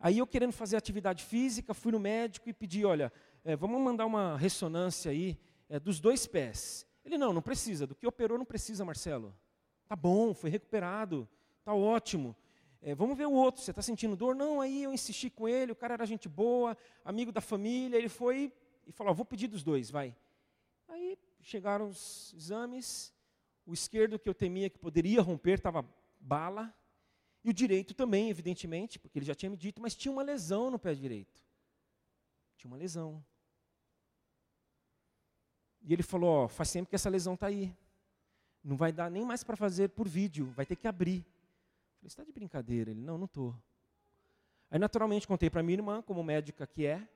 Aí 0.04 0.18
eu 0.18 0.26
querendo 0.26 0.52
fazer 0.52 0.76
atividade 0.76 1.25
física, 1.25 1.73
fui 1.73 1.90
no 1.90 1.99
médico 1.99 2.46
e 2.46 2.52
pedi, 2.52 2.84
olha, 2.84 3.11
é, 3.42 3.56
vamos 3.56 3.80
mandar 3.80 4.04
uma 4.04 4.37
ressonância 4.37 5.11
aí 5.11 5.38
é, 5.66 5.80
dos 5.80 5.99
dois 5.99 6.26
pés. 6.26 6.87
Ele, 7.02 7.16
não, 7.16 7.32
não 7.32 7.40
precisa, 7.40 7.87
do 7.87 7.94
que 7.94 8.06
operou 8.06 8.37
não 8.37 8.44
precisa, 8.44 8.84
Marcelo. 8.84 9.34
Tá 9.88 9.96
bom, 9.96 10.34
foi 10.34 10.50
recuperado, 10.50 11.26
tá 11.64 11.73
ótimo. 11.73 12.37
É, 12.82 12.94
vamos 12.94 13.16
ver 13.16 13.25
o 13.25 13.32
outro, 13.32 13.62
você 13.62 13.70
está 13.70 13.80
sentindo 13.80 14.14
dor? 14.14 14.34
Não, 14.34 14.61
aí 14.61 14.82
eu 14.82 14.92
insisti 14.92 15.30
com 15.30 15.49
ele, 15.49 15.73
o 15.73 15.75
cara 15.75 15.94
era 15.94 16.04
gente 16.04 16.28
boa, 16.28 16.76
amigo 17.02 17.32
da 17.32 17.40
família, 17.40 17.96
ele 17.96 18.11
foi 18.11 18.52
e 18.87 18.92
falou, 18.92 19.14
vou 19.14 19.25
pedir 19.25 19.49
dos 19.49 19.62
dois, 19.62 19.90
vai. 19.90 20.14
Aí 20.87 21.16
chegaram 21.40 21.88
os 21.88 22.30
exames, 22.37 23.11
o 23.64 23.73
esquerdo 23.73 24.18
que 24.18 24.28
eu 24.28 24.34
temia 24.34 24.68
que 24.68 24.78
poderia 24.78 25.23
romper 25.23 25.54
estava 25.54 25.82
bala, 26.20 26.75
e 27.45 27.51
o 27.51 27.53
direito 27.53 27.93
também, 27.93 28.31
evidentemente, 28.31 28.99
porque 28.99 29.19
ele 29.19 29.27
já 29.27 29.35
tinha 29.35 29.51
me 29.51 29.57
dito, 29.57 29.83
mas 29.83 29.95
tinha 29.95 30.11
uma 30.11 30.23
lesão 30.23 30.71
no 30.71 30.79
pé 30.79 30.95
direito. 30.95 31.45
Tinha 32.57 32.71
uma 32.71 32.79
lesão. 32.79 33.23
E 35.83 35.93
ele 35.93 36.03
falou: 36.03 36.45
ó, 36.45 36.49
faz 36.49 36.73
tempo 36.73 36.89
que 36.89 36.97
essa 36.97 37.11
lesão 37.11 37.35
está 37.35 37.49
aí. 37.49 37.77
Não 38.63 38.77
vai 38.77 38.91
dar 38.91 39.11
nem 39.11 39.27
mais 39.27 39.45
para 39.45 39.57
fazer 39.57 39.91
por 39.91 40.09
vídeo, 40.09 40.47
vai 40.53 40.65
ter 40.65 40.75
que 40.75 40.89
abrir. 40.89 41.19
Eu 41.19 41.97
falei: 41.99 42.07
está 42.07 42.25
de 42.25 42.33
brincadeira? 42.33 42.91
Ele: 42.91 43.03
não, 43.03 43.19
não 43.19 43.27
estou. 43.27 43.55
Aí, 44.71 44.79
naturalmente, 44.79 45.29
contei 45.29 45.51
para 45.51 45.63
minha 45.63 45.77
irmã, 45.77 46.01
como 46.01 46.25
médica 46.25 46.67
que 46.67 46.87
é. 46.87 47.07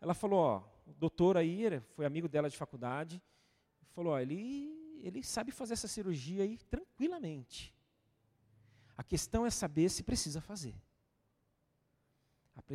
Ela 0.00 0.14
falou: 0.14 0.40
ó, 0.40 0.62
o 0.84 0.92
doutor 0.94 1.36
aí, 1.36 1.80
foi 1.94 2.04
amigo 2.04 2.28
dela 2.28 2.50
de 2.50 2.56
faculdade, 2.56 3.22
falou: 3.92 4.14
ó, 4.14 4.18
ele, 4.18 4.98
ele 5.04 5.22
sabe 5.22 5.52
fazer 5.52 5.74
essa 5.74 5.86
cirurgia 5.86 6.42
aí 6.42 6.58
tranquilamente. 6.58 7.73
A 8.96 9.02
questão 9.02 9.44
é 9.44 9.50
saber 9.50 9.88
se 9.88 10.02
precisa 10.02 10.40
fazer. 10.40 10.74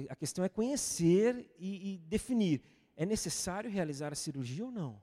A, 0.09 0.15
questão 0.15 0.43
é 0.43 0.49
conhecer 0.49 1.49
e, 1.57 1.93
e, 1.93 1.97
definir: 1.99 2.61
é 2.95 3.05
necessário 3.05 3.69
realizar 3.69 4.11
a 4.11 4.15
cirurgia 4.15 4.65
ou 4.65 4.71
não? 4.71 5.01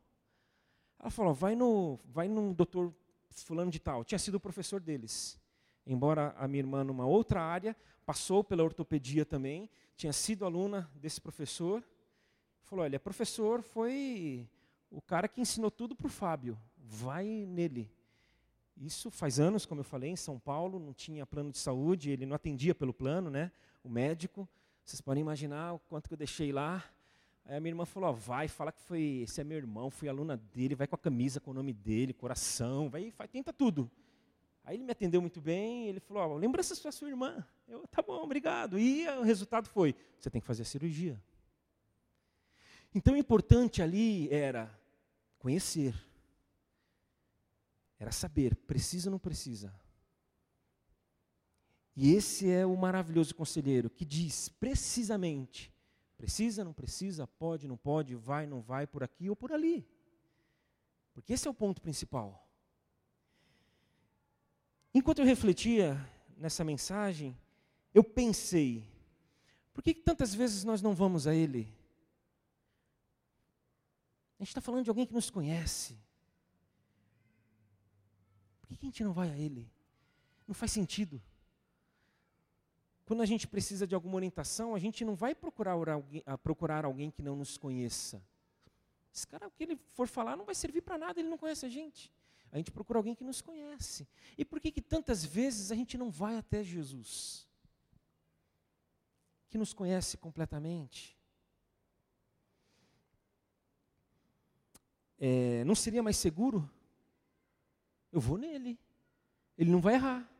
Ela 0.99 1.11
falou: 1.11 1.33
vai 1.33 1.55
no, 1.55 1.99
vai 2.05 2.29
no 2.29 2.53
doutor 2.53 2.95
fulano 3.31 3.71
de 3.71 3.79
tal. 3.79 4.05
Tinha 4.05 4.19
sido 4.19 4.35
o 4.35 4.41
professor 4.41 4.81
deles. 4.81 5.41
Embora 5.87 6.35
a 6.37 6.47
minha 6.47 6.61
irmã, 6.61 6.85
numa 6.85 7.07
outra 7.07 7.41
área, 7.41 7.75
passou 8.05 8.45
pela 8.45 8.63
ortopedia 8.63 9.25
também, 9.25 9.71
tinha 9.97 10.13
sido 10.13 10.45
aluna 10.45 10.91
desse 10.95 11.21
professor. 11.21 11.83
Falou: 12.63 12.85
olha, 12.85 13.01
professor 13.01 13.63
foi 13.63 14.47
o 14.91 15.01
cara 15.01 15.27
que 15.27 15.41
ensinou 15.41 15.71
tudo 15.71 15.97
para 15.97 16.07
o 16.07 16.11
Fábio. 16.11 16.59
Vai 16.77 17.27
nele. 17.27 17.91
Isso 18.77 19.11
faz 19.11 19.41
anos, 19.41 19.65
como 19.65 19.81
eu 19.81 19.85
falei, 19.85 20.11
em 20.11 20.17
São 20.17 20.39
Paulo, 20.39 20.79
não 20.79 20.93
tinha 20.93 21.25
plano 21.25 21.51
de 21.51 21.59
saúde, 21.59 22.11
ele 22.11 22.27
não 22.27 22.37
atendia 22.37 22.75
pelo 22.75 22.93
plano, 22.93 23.31
né? 23.31 23.51
O 23.83 23.89
médico. 23.89 24.49
Vocês 24.85 25.01
podem 25.01 25.23
imaginar 25.23 25.73
o 25.73 25.79
quanto 25.79 26.09
que 26.09 26.15
eu 26.15 26.19
deixei 26.19 26.53
lá. 26.53 26.85
Aí 27.47 27.57
a 27.57 27.61
minha 27.61 27.71
irmã 27.71 27.87
falou: 27.87 28.13
vai, 28.15 28.49
fala 28.49 28.71
que 28.71 28.81
foi, 28.83 29.23
esse 29.23 29.41
é 29.41 29.45
meu 29.45 29.57
irmão, 29.57 29.91
fui 29.91 30.09
aluna 30.09 30.37
dele, 30.37 30.75
vai 30.75 30.87
com 30.87 30.95
a 30.95 30.99
camisa 30.99 31.41
com 31.41 31.53
o 31.53 31.55
nome 31.55 31.73
dele, 31.73 32.13
coração, 32.13 32.91
vai, 32.91 33.13
vai 33.17 33.27
tenta 33.27 33.53
tudo. 33.53 33.91
Aí 34.65 34.77
ele 34.77 34.85
me 34.85 34.91
atendeu 34.91 35.21
muito 35.21 35.41
bem, 35.41 35.87
ele 35.87 36.01
falou: 36.01 36.37
lembranças 36.37 36.79
para 36.79 36.93
sua 36.93 37.09
irmã. 37.09 37.45
Eu, 37.67 37.87
tá 37.87 38.03
bom, 38.03 38.23
obrigado. 38.23 38.79
E 38.79 39.09
o 39.09 39.23
resultado 39.23 39.69
foi: 39.69 39.95
você 40.19 40.29
tem 40.29 40.41
que 40.41 40.47
fazer 40.47 40.63
a 40.63 40.67
cirurgia. 40.67 41.21
Então 42.95 43.15
o 43.15 43.17
importante 43.17 43.81
ali 43.81 44.29
era 44.33 44.71
conhecer 45.39 45.95
era 47.99 48.13
saber, 48.13 48.55
precisa 48.55 49.09
ou 49.09 49.13
não 49.13 49.19
precisa. 49.19 49.75
E 51.95 52.13
esse 52.13 52.51
é 52.51 52.67
o 52.67 52.77
maravilhoso 52.77 53.35
conselheiro 53.35 53.89
que 53.89 54.05
diz 54.05 54.49
precisamente: 54.49 55.73
precisa, 56.17 56.63
não 56.63 56.75
precisa, 56.75 57.27
pode, 57.27 57.67
não 57.67 57.77
pode, 57.77 58.15
vai, 58.15 58.47
não 58.47 58.61
vai, 58.61 58.87
por 58.87 59.03
aqui 59.03 59.31
ou 59.31 59.37
por 59.37 59.51
ali. 59.51 59.89
Porque 61.15 61.33
esse 61.33 61.49
é 61.49 61.51
o 61.51 61.55
ponto 61.55 61.81
principal. 61.81 62.47
Enquanto 64.93 65.21
eu 65.21 65.25
refletia 65.25 65.99
nessa 66.37 66.63
mensagem, 66.63 67.35
eu 67.95 68.05
pensei: 68.05 68.87
por 69.73 69.83
que, 69.83 69.95
que 69.95 70.03
tantas 70.03 70.35
vezes 70.35 70.65
nós 70.65 70.83
não 70.83 70.95
vamos 70.95 71.27
a 71.27 71.35
Ele? 71.35 71.75
A 74.39 74.43
gente 74.43 74.49
está 74.49 74.61
falando 74.61 74.85
de 74.85 74.91
alguém 74.91 75.07
que 75.07 75.15
nos 75.15 75.31
conhece. 75.31 75.99
Por 78.67 78.77
que 78.77 78.87
a 78.87 78.89
gente 78.89 79.05
não 79.05 79.13
vai 79.13 79.31
a 79.31 79.37
Ele? 79.37 79.71
Não 80.47 80.55
faz 80.55 80.73
sentido. 80.73 81.23
Quando 83.05 83.23
a 83.23 83.27
gente 83.27 83.47
precisa 83.47 83.87
de 83.87 83.95
alguma 83.95 84.17
orientação, 84.17 84.75
a 84.75 84.79
gente 84.79 85.05
não 85.05 85.15
vai 85.15 85.35
procurar 85.35 85.73
alguém, 85.73 86.25
procurar 86.43 86.85
alguém 86.85 87.11
que 87.11 87.23
não 87.23 87.37
nos 87.37 87.57
conheça. 87.57 88.21
Esse 89.15 89.27
cara, 89.27 89.47
o 89.47 89.51
que 89.51 89.63
ele 89.63 89.77
for 89.95 90.09
falar, 90.09 90.37
não 90.37 90.45
vai 90.45 90.55
servir 90.55 90.83
para 90.83 90.99
nada, 90.99 91.21
ele 91.21 91.29
não 91.29 91.39
conhece 91.39 91.65
a 91.65 91.69
gente. 91.69 92.13
A 92.51 92.59
gente 92.59 92.71
procura 92.71 92.99
alguém 92.99 93.15
que 93.15 93.25
nos 93.25 93.41
conhece. 93.41 94.07
E 94.37 94.45
por 94.45 94.61
que, 94.61 94.71
que 94.71 94.83
tantas 94.83 95.25
vezes 95.25 95.71
a 95.71 95.75
gente 95.75 95.97
não 95.97 96.11
vai 96.11 96.37
até 96.37 96.63
Jesus? 96.63 97.47
Que 99.49 99.57
nos 99.57 99.73
conhece 99.73 100.17
completamente. 100.17 101.17
É, 105.19 105.65
não 105.65 105.75
seria 105.75 106.03
mais 106.03 106.17
seguro 106.17 106.69
eu 108.13 108.21
vou 108.21 108.39
nele. 108.39 108.79
Ele 109.57 109.71
não 109.71 109.81
vai 109.81 109.95
errar. 109.95 110.31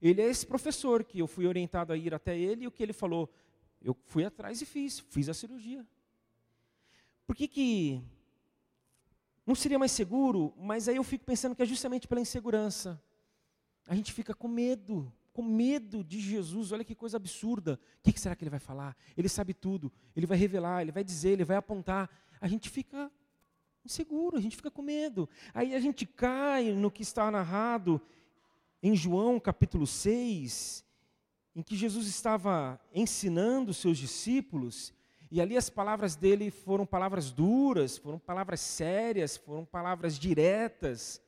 Ele 0.00 0.20
é 0.20 0.26
esse 0.26 0.46
professor 0.46 1.04
que 1.04 1.18
eu 1.18 1.26
fui 1.26 1.46
orientado 1.46 1.92
a 1.92 1.96
ir 1.96 2.14
até 2.14 2.38
ele 2.38 2.64
e 2.64 2.66
o 2.66 2.70
que 2.70 2.82
ele 2.82 2.92
falou, 2.92 3.32
eu 3.82 3.96
fui 4.06 4.24
atrás 4.24 4.60
e 4.60 4.66
fiz, 4.66 5.00
fiz 5.00 5.28
a 5.28 5.34
cirurgia. 5.34 5.86
Por 7.26 7.34
que 7.34 7.48
que 7.48 8.02
não 9.44 9.54
seria 9.54 9.78
mais 9.78 9.92
seguro? 9.92 10.54
Mas 10.56 10.88
aí 10.88 10.96
eu 10.96 11.04
fico 11.04 11.24
pensando 11.24 11.54
que 11.54 11.62
é 11.62 11.66
justamente 11.66 12.06
pela 12.06 12.20
insegurança. 12.20 13.02
A 13.86 13.94
gente 13.94 14.12
fica 14.12 14.34
com 14.34 14.48
medo, 14.48 15.12
com 15.32 15.42
medo 15.42 16.04
de 16.04 16.20
Jesus. 16.20 16.72
Olha 16.72 16.84
que 16.84 16.94
coisa 16.94 17.16
absurda. 17.16 17.80
O 18.00 18.02
que, 18.02 18.12
que 18.12 18.20
será 18.20 18.36
que 18.36 18.42
ele 18.42 18.50
vai 18.50 18.60
falar? 18.60 18.96
Ele 19.16 19.28
sabe 19.28 19.54
tudo. 19.54 19.92
Ele 20.14 20.26
vai 20.26 20.36
revelar, 20.36 20.82
ele 20.82 20.92
vai 20.92 21.04
dizer, 21.04 21.30
ele 21.30 21.44
vai 21.44 21.56
apontar. 21.56 22.10
A 22.40 22.48
gente 22.48 22.68
fica 22.68 23.10
inseguro, 23.86 24.36
a 24.36 24.40
gente 24.40 24.56
fica 24.56 24.70
com 24.70 24.82
medo. 24.82 25.28
Aí 25.54 25.74
a 25.74 25.80
gente 25.80 26.04
cai 26.06 26.72
no 26.72 26.90
que 26.90 27.02
está 27.02 27.30
narrado 27.30 28.00
em 28.82 28.94
João 28.94 29.40
capítulo 29.40 29.86
6, 29.86 30.84
em 31.54 31.62
que 31.62 31.76
Jesus 31.76 32.06
estava 32.06 32.80
ensinando 32.94 33.70
os 33.70 33.78
seus 33.78 33.98
discípulos, 33.98 34.92
e 35.30 35.40
ali 35.40 35.56
as 35.56 35.68
palavras 35.68 36.14
dele 36.14 36.50
foram 36.50 36.86
palavras 36.86 37.30
duras, 37.30 37.96
foram 37.98 38.18
palavras 38.18 38.60
sérias, 38.60 39.36
foram 39.36 39.64
palavras 39.64 40.18
diretas. 40.18 41.20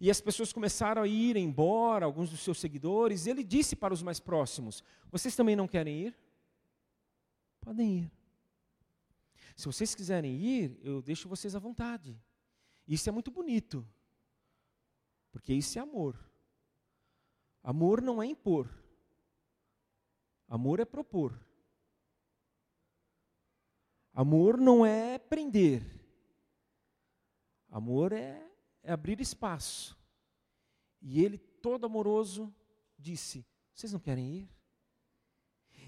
E 0.00 0.10
as 0.10 0.20
pessoas 0.20 0.52
começaram 0.52 1.02
a 1.02 1.06
ir 1.06 1.36
embora, 1.36 2.04
alguns 2.04 2.30
dos 2.30 2.40
seus 2.40 2.58
seguidores, 2.58 3.26
e 3.26 3.30
ele 3.30 3.44
disse 3.44 3.76
para 3.76 3.94
os 3.94 4.02
mais 4.02 4.18
próximos: 4.18 4.82
Vocês 5.10 5.36
também 5.36 5.54
não 5.54 5.68
querem 5.68 6.06
ir? 6.06 6.16
Podem 7.60 7.98
ir. 7.98 8.19
Se 9.60 9.66
vocês 9.66 9.94
quiserem 9.94 10.40
ir, 10.42 10.80
eu 10.82 11.02
deixo 11.02 11.28
vocês 11.28 11.54
à 11.54 11.58
vontade. 11.58 12.18
Isso 12.88 13.10
é 13.10 13.12
muito 13.12 13.30
bonito. 13.30 13.86
Porque 15.30 15.52
isso 15.52 15.78
é 15.78 15.82
amor. 15.82 16.18
Amor 17.62 18.00
não 18.00 18.22
é 18.22 18.26
impor. 18.26 18.70
Amor 20.48 20.80
é 20.80 20.86
propor. 20.86 21.38
Amor 24.14 24.56
não 24.56 24.86
é 24.86 25.18
prender. 25.18 25.84
Amor 27.68 28.12
é, 28.12 28.42
é 28.82 28.92
abrir 28.92 29.20
espaço. 29.20 29.94
E 31.02 31.22
ele, 31.22 31.36
todo 31.36 31.84
amoroso, 31.84 32.50
disse: 32.98 33.46
Vocês 33.74 33.92
não 33.92 34.00
querem 34.00 34.36
ir? 34.36 34.50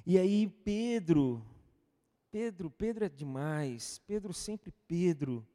E 0.05 0.19
aí 0.19 0.47
Pedro, 0.47 1.43
Pedro, 2.33 2.71
Pedro 2.71 3.05
é 3.05 3.09
demais. 3.11 3.99
Pedro 4.07 4.33
sempre 4.33 4.73
Pedro. 4.89 5.47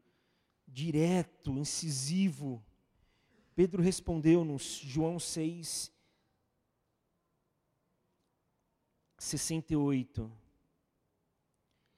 direto, 0.66 1.58
incisivo. 1.58 2.64
Pedro 3.56 3.82
respondeu-nos, 3.82 4.78
João 4.84 5.18
6, 5.18 5.92
68. 9.18 10.32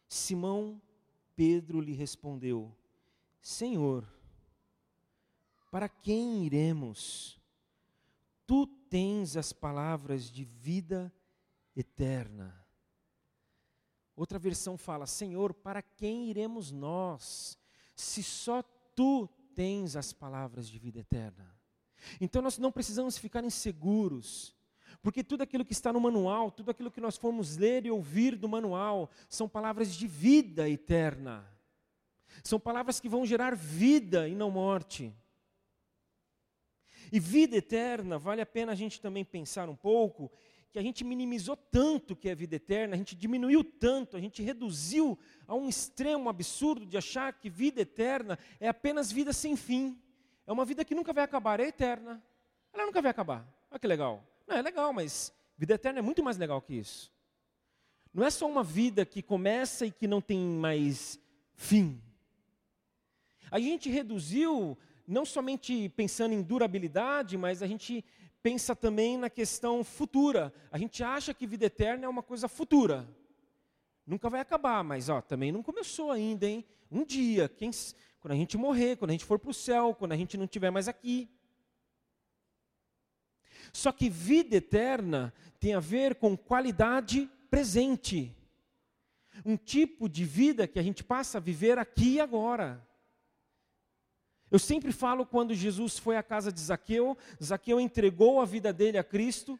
Simão 0.07 0.81
Pedro 1.35 1.81
lhe 1.81 1.93
respondeu: 1.93 2.73
Senhor, 3.41 4.07
para 5.69 5.89
quem 5.89 6.45
iremos? 6.45 7.37
Tu 8.47 8.65
tens 8.89 9.35
as 9.35 9.51
palavras 9.51 10.31
de 10.31 10.43
vida 10.43 11.13
eterna. 11.75 12.58
Outra 14.19 14.37
versão 14.37 14.77
fala: 14.77 15.07
Senhor, 15.07 15.53
para 15.53 15.81
quem 15.81 16.29
iremos 16.29 16.73
nós, 16.73 17.57
se 17.95 18.21
só 18.21 18.61
tu 18.93 19.29
tens 19.55 19.95
as 19.95 20.11
palavras 20.11 20.67
de 20.67 20.77
vida 20.77 20.99
eterna? 20.99 21.55
Então 22.19 22.41
nós 22.41 22.57
não 22.57 22.69
precisamos 22.69 23.17
ficar 23.17 23.45
inseguros, 23.45 24.53
porque 25.01 25.23
tudo 25.23 25.43
aquilo 25.43 25.63
que 25.63 25.71
está 25.71 25.93
no 25.93 26.01
manual, 26.01 26.51
tudo 26.51 26.69
aquilo 26.69 26.91
que 26.91 26.99
nós 26.99 27.15
formos 27.15 27.55
ler 27.55 27.85
e 27.85 27.91
ouvir 27.91 28.35
do 28.35 28.49
manual, 28.49 29.09
são 29.29 29.47
palavras 29.47 29.95
de 29.95 30.05
vida 30.05 30.67
eterna. 30.67 31.49
São 32.43 32.59
palavras 32.59 32.99
que 32.99 33.07
vão 33.07 33.25
gerar 33.25 33.55
vida 33.55 34.27
e 34.27 34.35
não 34.35 34.51
morte. 34.51 35.15
E 37.09 37.21
vida 37.21 37.55
eterna, 37.55 38.19
vale 38.19 38.41
a 38.41 38.45
pena 38.45 38.73
a 38.73 38.75
gente 38.75 38.99
também 38.99 39.23
pensar 39.23 39.69
um 39.69 39.75
pouco 39.77 40.29
que 40.71 40.77
a 40.77 40.81
gente 40.81 41.03
minimizou 41.03 41.55
tanto 41.55 42.15
que 42.15 42.29
é 42.29 42.35
vida 42.35 42.55
eterna, 42.55 42.93
a 42.93 42.97
gente 42.97 43.15
diminuiu 43.15 43.63
tanto, 43.63 44.15
a 44.15 44.19
gente 44.19 44.41
reduziu 44.43 45.17
a 45.47 45.55
um 45.55 45.67
extremo 45.67 46.29
absurdo 46.29 46.85
de 46.85 46.97
achar 46.97 47.33
que 47.33 47.49
vida 47.49 47.81
eterna 47.81 48.37
é 48.59 48.67
apenas 48.67 49.11
vida 49.11 49.33
sem 49.33 49.55
fim. 49.55 49.99
É 50.45 50.51
uma 50.51 50.65
vida 50.65 50.85
que 50.85 50.93
nunca 50.93 51.11
vai 51.11 51.23
acabar, 51.23 51.59
é 51.59 51.67
eterna. 51.67 52.23
Ela 52.71 52.85
nunca 52.85 53.01
vai 53.01 53.09
acabar. 53.11 53.47
Olha 53.71 53.79
que 53.79 53.87
legal. 53.87 54.23
Não, 54.47 54.57
é 54.57 54.61
legal, 54.61 54.93
mas 54.93 55.33
vida 55.57 55.73
eterna 55.73 55.99
é 55.99 56.01
muito 56.01 56.23
mais 56.23 56.37
legal 56.37 56.61
que 56.61 56.75
isso. 56.75 57.11
Não 58.13 58.25
é 58.25 58.29
só 58.29 58.47
uma 58.47 58.63
vida 58.63 59.05
que 59.05 59.21
começa 59.21 59.85
e 59.85 59.91
que 59.91 60.07
não 60.07 60.21
tem 60.21 60.39
mais 60.39 61.19
fim. 61.55 62.01
A 63.51 63.59
gente 63.59 63.89
reduziu, 63.89 64.77
não 65.07 65.25
somente 65.25 65.89
pensando 65.89 66.33
em 66.33 66.41
durabilidade, 66.41 67.37
mas 67.37 67.63
a 67.63 67.67
gente 67.67 68.03
pensa 68.41 68.75
também 68.75 69.17
na 69.17 69.29
questão 69.29 69.83
futura. 69.83 70.53
A 70.71 70.77
gente 70.77 71.03
acha 71.03 71.33
que 71.33 71.47
vida 71.47 71.65
eterna 71.65 72.05
é 72.05 72.09
uma 72.09 72.23
coisa 72.23 72.47
futura. 72.47 73.07
Nunca 74.05 74.29
vai 74.29 74.41
acabar, 74.41 74.83
mas 74.83 75.09
ó, 75.09 75.21
também 75.21 75.51
não 75.51 75.61
começou 75.61 76.11
ainda, 76.11 76.47
hein? 76.47 76.65
Um 76.91 77.05
dia, 77.05 77.47
quem, 77.47 77.69
quando 78.19 78.31
a 78.31 78.35
gente 78.35 78.57
morrer, 78.57 78.95
quando 78.95 79.11
a 79.11 79.13
gente 79.13 79.25
for 79.25 79.37
para 79.37 79.51
o 79.51 79.53
céu, 79.53 79.93
quando 79.93 80.13
a 80.13 80.17
gente 80.17 80.37
não 80.37 80.45
estiver 80.45 80.71
mais 80.71 80.87
aqui. 80.87 81.29
Só 83.71 83.91
que 83.91 84.09
vida 84.09 84.55
eterna 84.55 85.33
tem 85.59 85.75
a 85.75 85.79
ver 85.79 86.15
com 86.15 86.35
qualidade 86.35 87.29
presente. 87.49 88.35
Um 89.45 89.55
tipo 89.55 90.09
de 90.09 90.25
vida 90.25 90.67
que 90.67 90.79
a 90.79 90.83
gente 90.83 91.03
passa 91.03 91.37
a 91.37 91.41
viver 91.41 91.77
aqui 91.77 92.15
e 92.15 92.19
agora. 92.19 92.85
Eu 94.51 94.57
sempre 94.57 94.91
falo 94.91 95.25
quando 95.25 95.53
Jesus 95.53 95.99
foi 95.99 96.17
à 96.17 96.23
casa 96.23 96.51
de 96.51 96.59
Zaqueu, 96.59 97.17
Zaqueu 97.43 97.79
entregou 97.79 98.41
a 98.41 98.45
vida 98.45 98.73
dele 98.73 98.97
a 98.97 99.03
Cristo, 99.03 99.59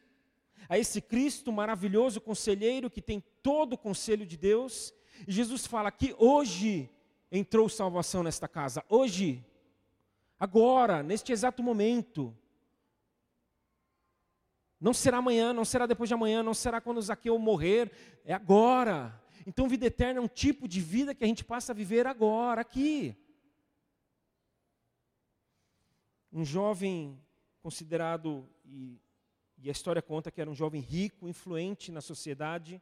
a 0.68 0.78
esse 0.78 1.00
Cristo 1.00 1.52
maravilhoso 1.52 2.20
conselheiro 2.20 2.90
que 2.90 3.00
tem 3.00 3.22
todo 3.42 3.74
o 3.74 3.78
conselho 3.78 4.26
de 4.26 4.36
Deus, 4.36 4.92
e 5.26 5.32
Jesus 5.32 5.66
fala 5.66 5.90
que 5.90 6.14
hoje 6.18 6.90
entrou 7.30 7.68
salvação 7.68 8.22
nesta 8.22 8.48
casa, 8.48 8.84
hoje, 8.88 9.44
agora, 10.38 11.02
neste 11.02 11.32
exato 11.32 11.62
momento. 11.62 12.36
Não 14.80 14.94
será 14.94 15.18
amanhã, 15.18 15.52
não 15.52 15.64
será 15.64 15.86
depois 15.86 16.08
de 16.08 16.14
amanhã, 16.14 16.42
não 16.42 16.54
será 16.54 16.80
quando 16.80 17.02
Zaqueu 17.02 17.38
morrer, 17.38 17.92
é 18.24 18.32
agora. 18.32 19.20
Então, 19.46 19.68
vida 19.68 19.86
eterna 19.86 20.18
é 20.18 20.22
um 20.22 20.28
tipo 20.28 20.66
de 20.66 20.80
vida 20.80 21.14
que 21.14 21.22
a 21.22 21.26
gente 21.26 21.44
passa 21.44 21.72
a 21.72 21.74
viver 21.74 22.06
agora, 22.06 22.62
aqui. 22.62 23.14
Um 26.32 26.44
jovem 26.44 27.18
considerado, 27.62 28.48
e, 28.64 29.00
e, 29.58 29.68
a 29.68 29.72
história 29.72 30.00
conta 30.00 30.30
que 30.30 30.40
era 30.40 30.50
um 30.50 30.54
jovem 30.54 30.80
rico, 30.80 31.28
influente 31.28 31.92
na 31.92 32.00
sociedade. 32.00 32.80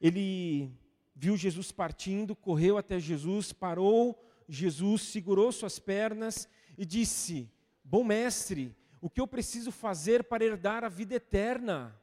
Ele 0.00 0.70
viu 1.14 1.36
Jesus 1.36 1.72
partindo, 1.72 2.34
correu 2.34 2.76
até 2.76 2.98
Jesus, 2.98 3.52
parou 3.52 4.22
Jesus, 4.48 5.02
segurou 5.02 5.50
suas 5.50 5.78
pernas 5.78 6.48
e 6.78 6.84
disse: 6.84 7.50
Bom 7.82 8.04
mestre, 8.04 8.74
o 9.00 9.10
que 9.10 9.20
eu 9.20 9.26
preciso 9.26 9.70
fazer 9.70 10.24
para 10.24 10.44
herdar 10.44 10.84
a 10.84 10.88
vida 10.88 11.14
eterna? 11.14 12.00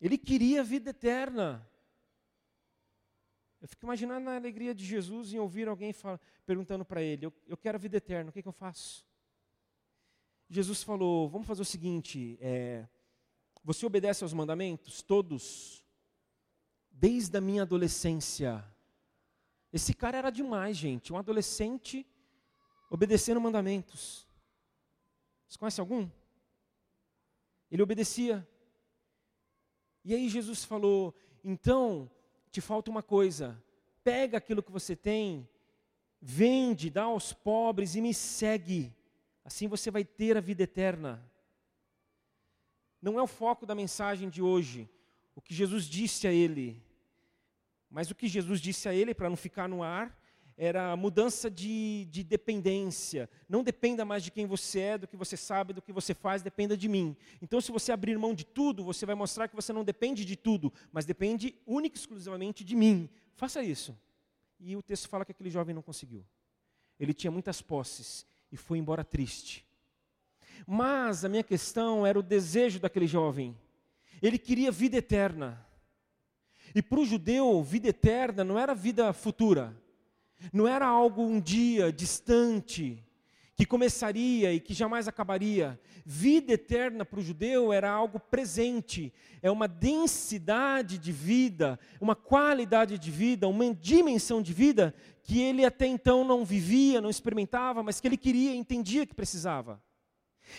Ele 0.00 0.16
queria 0.16 0.60
a 0.60 0.64
vida 0.64 0.90
eterna. 0.90 1.66
Eu 3.60 3.68
fico 3.68 3.84
imaginando 3.84 4.30
a 4.30 4.36
alegria 4.36 4.74
de 4.74 4.84
Jesus 4.84 5.34
em 5.34 5.38
ouvir 5.38 5.68
alguém 5.68 5.94
perguntando 6.46 6.84
para 6.84 7.02
ele: 7.02 7.26
eu, 7.26 7.32
eu, 7.46 7.56
quero 7.56 7.76
a 7.76 7.80
vida 7.80 7.98
eterna, 7.98 8.30
o 8.30 8.32
que, 8.32 8.42
que 8.42 8.48
eu 8.48 8.52
faço? 8.52 9.06
Jesus 10.50 10.82
falou: 10.82 11.28
vamos 11.28 11.46
fazer 11.46 11.62
o 11.62 11.64
seguinte, 11.64 12.36
é, 12.40 12.86
você 13.62 13.86
obedece 13.86 14.24
aos 14.24 14.32
mandamentos? 14.32 15.00
Todos. 15.00 15.84
Desde 16.90 17.38
a 17.38 17.40
minha 17.40 17.62
adolescência. 17.62 18.64
Esse 19.72 19.94
cara 19.94 20.18
era 20.18 20.30
demais, 20.30 20.76
gente. 20.76 21.12
Um 21.12 21.16
adolescente 21.16 22.04
obedecendo 22.90 23.40
mandamentos. 23.40 24.26
Você 25.48 25.56
conhece 25.56 25.80
algum? 25.80 26.10
Ele 27.70 27.82
obedecia. 27.82 28.46
E 30.04 30.12
aí 30.12 30.28
Jesus 30.28 30.64
falou: 30.64 31.14
então, 31.44 32.10
te 32.50 32.60
falta 32.60 32.90
uma 32.90 33.04
coisa. 33.04 33.62
Pega 34.02 34.38
aquilo 34.38 34.62
que 34.64 34.72
você 34.72 34.96
tem, 34.96 35.48
vende, 36.20 36.90
dá 36.90 37.04
aos 37.04 37.32
pobres 37.32 37.94
e 37.94 38.00
me 38.00 38.12
segue. 38.12 38.92
Assim 39.50 39.66
você 39.66 39.90
vai 39.90 40.04
ter 40.04 40.36
a 40.36 40.40
vida 40.40 40.62
eterna. 40.62 41.20
Não 43.02 43.18
é 43.18 43.22
o 43.22 43.26
foco 43.26 43.66
da 43.66 43.74
mensagem 43.74 44.28
de 44.30 44.40
hoje, 44.40 44.88
o 45.34 45.40
que 45.42 45.52
Jesus 45.52 45.86
disse 45.86 46.28
a 46.28 46.32
ele. 46.32 46.80
Mas 47.90 48.12
o 48.12 48.14
que 48.14 48.28
Jesus 48.28 48.60
disse 48.60 48.88
a 48.88 48.94
ele, 48.94 49.12
para 49.12 49.28
não 49.28 49.36
ficar 49.36 49.68
no 49.68 49.82
ar, 49.82 50.16
era 50.56 50.92
a 50.92 50.96
mudança 50.96 51.50
de, 51.50 52.06
de, 52.12 52.22
dependência. 52.22 53.28
Não 53.48 53.64
dependa 53.64 54.04
mais 54.04 54.22
de 54.22 54.30
quem 54.30 54.46
você 54.46 54.78
é, 54.78 54.98
do 54.98 55.08
que 55.08 55.16
você 55.16 55.36
sabe, 55.36 55.72
do 55.72 55.82
que 55.82 55.92
você 55.92 56.14
faz, 56.14 56.42
dependa 56.42 56.76
de 56.76 56.88
mim. 56.88 57.16
Então, 57.42 57.60
se 57.60 57.72
você 57.72 57.90
abrir 57.90 58.16
mão 58.16 58.32
de 58.32 58.44
tudo, 58.44 58.84
você 58.84 59.04
vai 59.04 59.16
mostrar 59.16 59.48
que 59.48 59.56
você 59.56 59.72
não 59.72 59.82
depende 59.82 60.24
de 60.24 60.36
tudo, 60.36 60.72
mas 60.92 61.04
depende 61.04 61.56
única 61.66 61.96
e 61.96 61.98
exclusivamente 61.98 62.62
de 62.62 62.76
mim. 62.76 63.10
Faça 63.34 63.60
isso. 63.64 63.98
E 64.60 64.76
o 64.76 64.82
texto 64.82 65.08
fala 65.08 65.24
que 65.24 65.32
aquele 65.32 65.50
jovem 65.50 65.74
não 65.74 65.82
conseguiu. 65.82 66.24
Ele 67.00 67.12
tinha 67.12 67.32
muitas 67.32 67.60
posses, 67.60 68.24
e 68.50 68.56
foi 68.56 68.78
embora 68.78 69.04
triste. 69.04 69.64
Mas 70.66 71.24
a 71.24 71.28
minha 71.28 71.42
questão 71.42 72.06
era 72.06 72.18
o 72.18 72.22
desejo 72.22 72.78
daquele 72.78 73.06
jovem. 73.06 73.56
Ele 74.22 74.38
queria 74.38 74.70
vida 74.70 74.96
eterna. 74.96 75.64
E 76.74 76.82
para 76.82 77.00
o 77.00 77.04
judeu, 77.04 77.62
vida 77.62 77.88
eterna 77.88 78.44
não 78.44 78.58
era 78.58 78.74
vida 78.74 79.12
futura, 79.12 79.76
não 80.52 80.68
era 80.68 80.86
algo 80.86 81.22
um 81.22 81.40
dia 81.40 81.92
distante, 81.92 83.04
que 83.60 83.66
começaria 83.66 84.54
e 84.54 84.58
que 84.58 84.72
jamais 84.72 85.06
acabaria. 85.06 85.78
Vida 86.06 86.54
eterna 86.54 87.04
para 87.04 87.20
o 87.20 87.22
judeu 87.22 87.74
era 87.74 87.90
algo 87.90 88.18
presente, 88.18 89.12
é 89.42 89.50
uma 89.50 89.68
densidade 89.68 90.96
de 90.96 91.12
vida, 91.12 91.78
uma 92.00 92.16
qualidade 92.16 92.98
de 92.98 93.10
vida, 93.10 93.46
uma 93.46 93.74
dimensão 93.74 94.40
de 94.40 94.54
vida 94.54 94.94
que 95.22 95.42
ele 95.42 95.62
até 95.62 95.86
então 95.86 96.24
não 96.24 96.42
vivia, 96.42 97.02
não 97.02 97.10
experimentava, 97.10 97.82
mas 97.82 98.00
que 98.00 98.08
ele 98.08 98.16
queria, 98.16 98.54
entendia 98.54 99.04
que 99.04 99.14
precisava. 99.14 99.78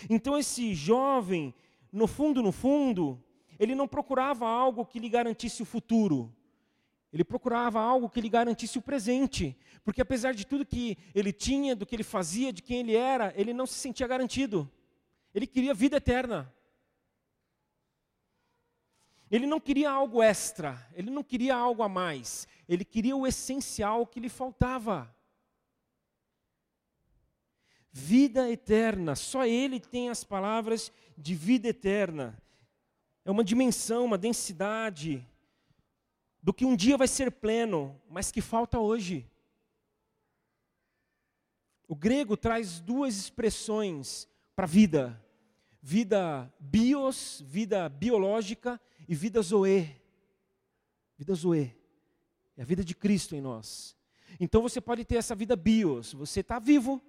Então 0.08 0.38
esse 0.38 0.72
jovem, 0.72 1.52
no 1.90 2.06
fundo, 2.06 2.40
no 2.40 2.52
fundo, 2.52 3.20
ele 3.58 3.74
não 3.74 3.88
procurava 3.88 4.46
algo 4.46 4.86
que 4.86 5.00
lhe 5.00 5.08
garantisse 5.08 5.60
o 5.60 5.66
futuro. 5.66 6.32
Ele 7.12 7.24
procurava 7.24 7.78
algo 7.78 8.08
que 8.08 8.20
lhe 8.20 8.28
garantisse 8.28 8.78
o 8.78 8.82
presente, 8.82 9.56
porque 9.84 10.00
apesar 10.00 10.32
de 10.32 10.46
tudo 10.46 10.64
que 10.64 10.96
ele 11.14 11.32
tinha, 11.32 11.76
do 11.76 11.84
que 11.84 11.94
ele 11.94 12.02
fazia, 12.02 12.52
de 12.52 12.62
quem 12.62 12.80
ele 12.80 12.96
era, 12.96 13.34
ele 13.36 13.52
não 13.52 13.66
se 13.66 13.74
sentia 13.74 14.06
garantido. 14.06 14.70
Ele 15.34 15.46
queria 15.46 15.74
vida 15.74 15.98
eterna. 15.98 16.52
Ele 19.30 19.46
não 19.46 19.60
queria 19.60 19.90
algo 19.90 20.22
extra, 20.22 20.86
ele 20.94 21.10
não 21.10 21.22
queria 21.22 21.56
algo 21.56 21.82
a 21.82 21.88
mais, 21.88 22.46
ele 22.68 22.84
queria 22.84 23.16
o 23.16 23.26
essencial 23.26 24.06
que 24.06 24.20
lhe 24.20 24.28
faltava. 24.28 25.14
Vida 27.90 28.50
eterna, 28.50 29.14
só 29.16 29.46
ele 29.46 29.80
tem 29.80 30.10
as 30.10 30.22
palavras 30.22 30.92
de 31.16 31.34
vida 31.34 31.68
eterna. 31.68 32.38
É 33.24 33.30
uma 33.30 33.42
dimensão, 33.42 34.04
uma 34.04 34.18
densidade 34.18 35.26
do 36.42 36.52
que 36.52 36.64
um 36.64 36.74
dia 36.74 36.96
vai 36.96 37.06
ser 37.06 37.30
pleno, 37.30 38.00
mas 38.10 38.32
que 38.32 38.40
falta 38.40 38.80
hoje. 38.80 39.30
O 41.86 41.94
grego 41.94 42.36
traz 42.36 42.80
duas 42.80 43.16
expressões 43.16 44.28
para 44.56 44.64
a 44.64 44.68
vida: 44.68 45.24
vida 45.80 46.52
bios, 46.58 47.42
vida 47.46 47.88
biológica, 47.88 48.80
e 49.08 49.14
vida 49.14 49.40
zoe. 49.40 50.00
Vida 51.16 51.34
zoe. 51.34 51.76
É 52.56 52.62
a 52.62 52.64
vida 52.64 52.84
de 52.84 52.94
Cristo 52.94 53.36
em 53.36 53.40
nós. 53.40 53.96
Então 54.40 54.62
você 54.62 54.80
pode 54.80 55.04
ter 55.04 55.16
essa 55.16 55.34
vida 55.34 55.54
bios. 55.54 56.12
Você 56.14 56.40
está 56.40 56.58
vivo. 56.58 57.00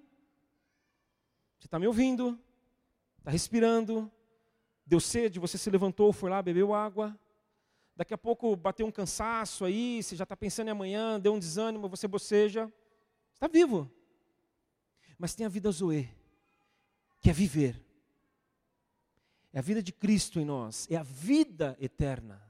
Você 1.58 1.68
está 1.68 1.80
me 1.80 1.88
ouvindo. 1.88 2.40
Está 3.20 3.32
respirando. 3.32 4.12
Deu 4.86 5.00
sede, 5.00 5.40
você 5.40 5.58
se 5.58 5.70
levantou, 5.70 6.12
foi 6.12 6.30
lá, 6.30 6.42
bebeu 6.42 6.74
água. 6.74 7.18
Daqui 7.96 8.14
a 8.14 8.18
pouco 8.18 8.56
bateu 8.56 8.88
um 8.88 8.92
cansaço 8.92 9.66
aí, 9.66 10.02
você 10.02 10.16
já 10.16 10.24
está 10.24 10.36
pensando 10.36 10.68
em 10.68 10.72
amanhã, 10.72 11.20
deu 11.20 11.34
um 11.34 11.40
desânimo, 11.40 11.88
você 11.88 12.08
boceja. 12.08 12.72
Está 13.34 13.48
vivo. 13.48 13.92
Mas 15.18 15.36
tem 15.36 15.46
a 15.46 15.50
vida 15.50 15.72
Zoe, 15.72 16.10
que 17.22 17.30
é 17.30 17.34
viver. 17.34 17.80
É 19.52 19.60
a 19.60 19.62
vida 19.62 19.84
de 19.84 19.92
Cristo 19.92 20.40
em 20.40 20.46
nós, 20.46 20.88
é 20.90 20.96
a 20.96 21.04
vida 21.04 21.78
eterna. 21.80 22.42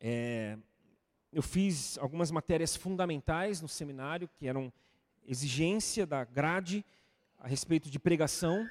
É, 0.00 0.56
eu 1.30 1.42
fiz 1.42 1.98
algumas 1.98 2.30
matérias 2.30 2.74
fundamentais 2.74 3.60
no 3.60 3.68
seminário, 3.68 4.30
que 4.38 4.48
eram 4.48 4.72
exigência 5.26 6.06
da 6.06 6.24
grade 6.24 6.82
a 7.38 7.46
respeito 7.46 7.90
de 7.90 7.98
pregação. 7.98 8.66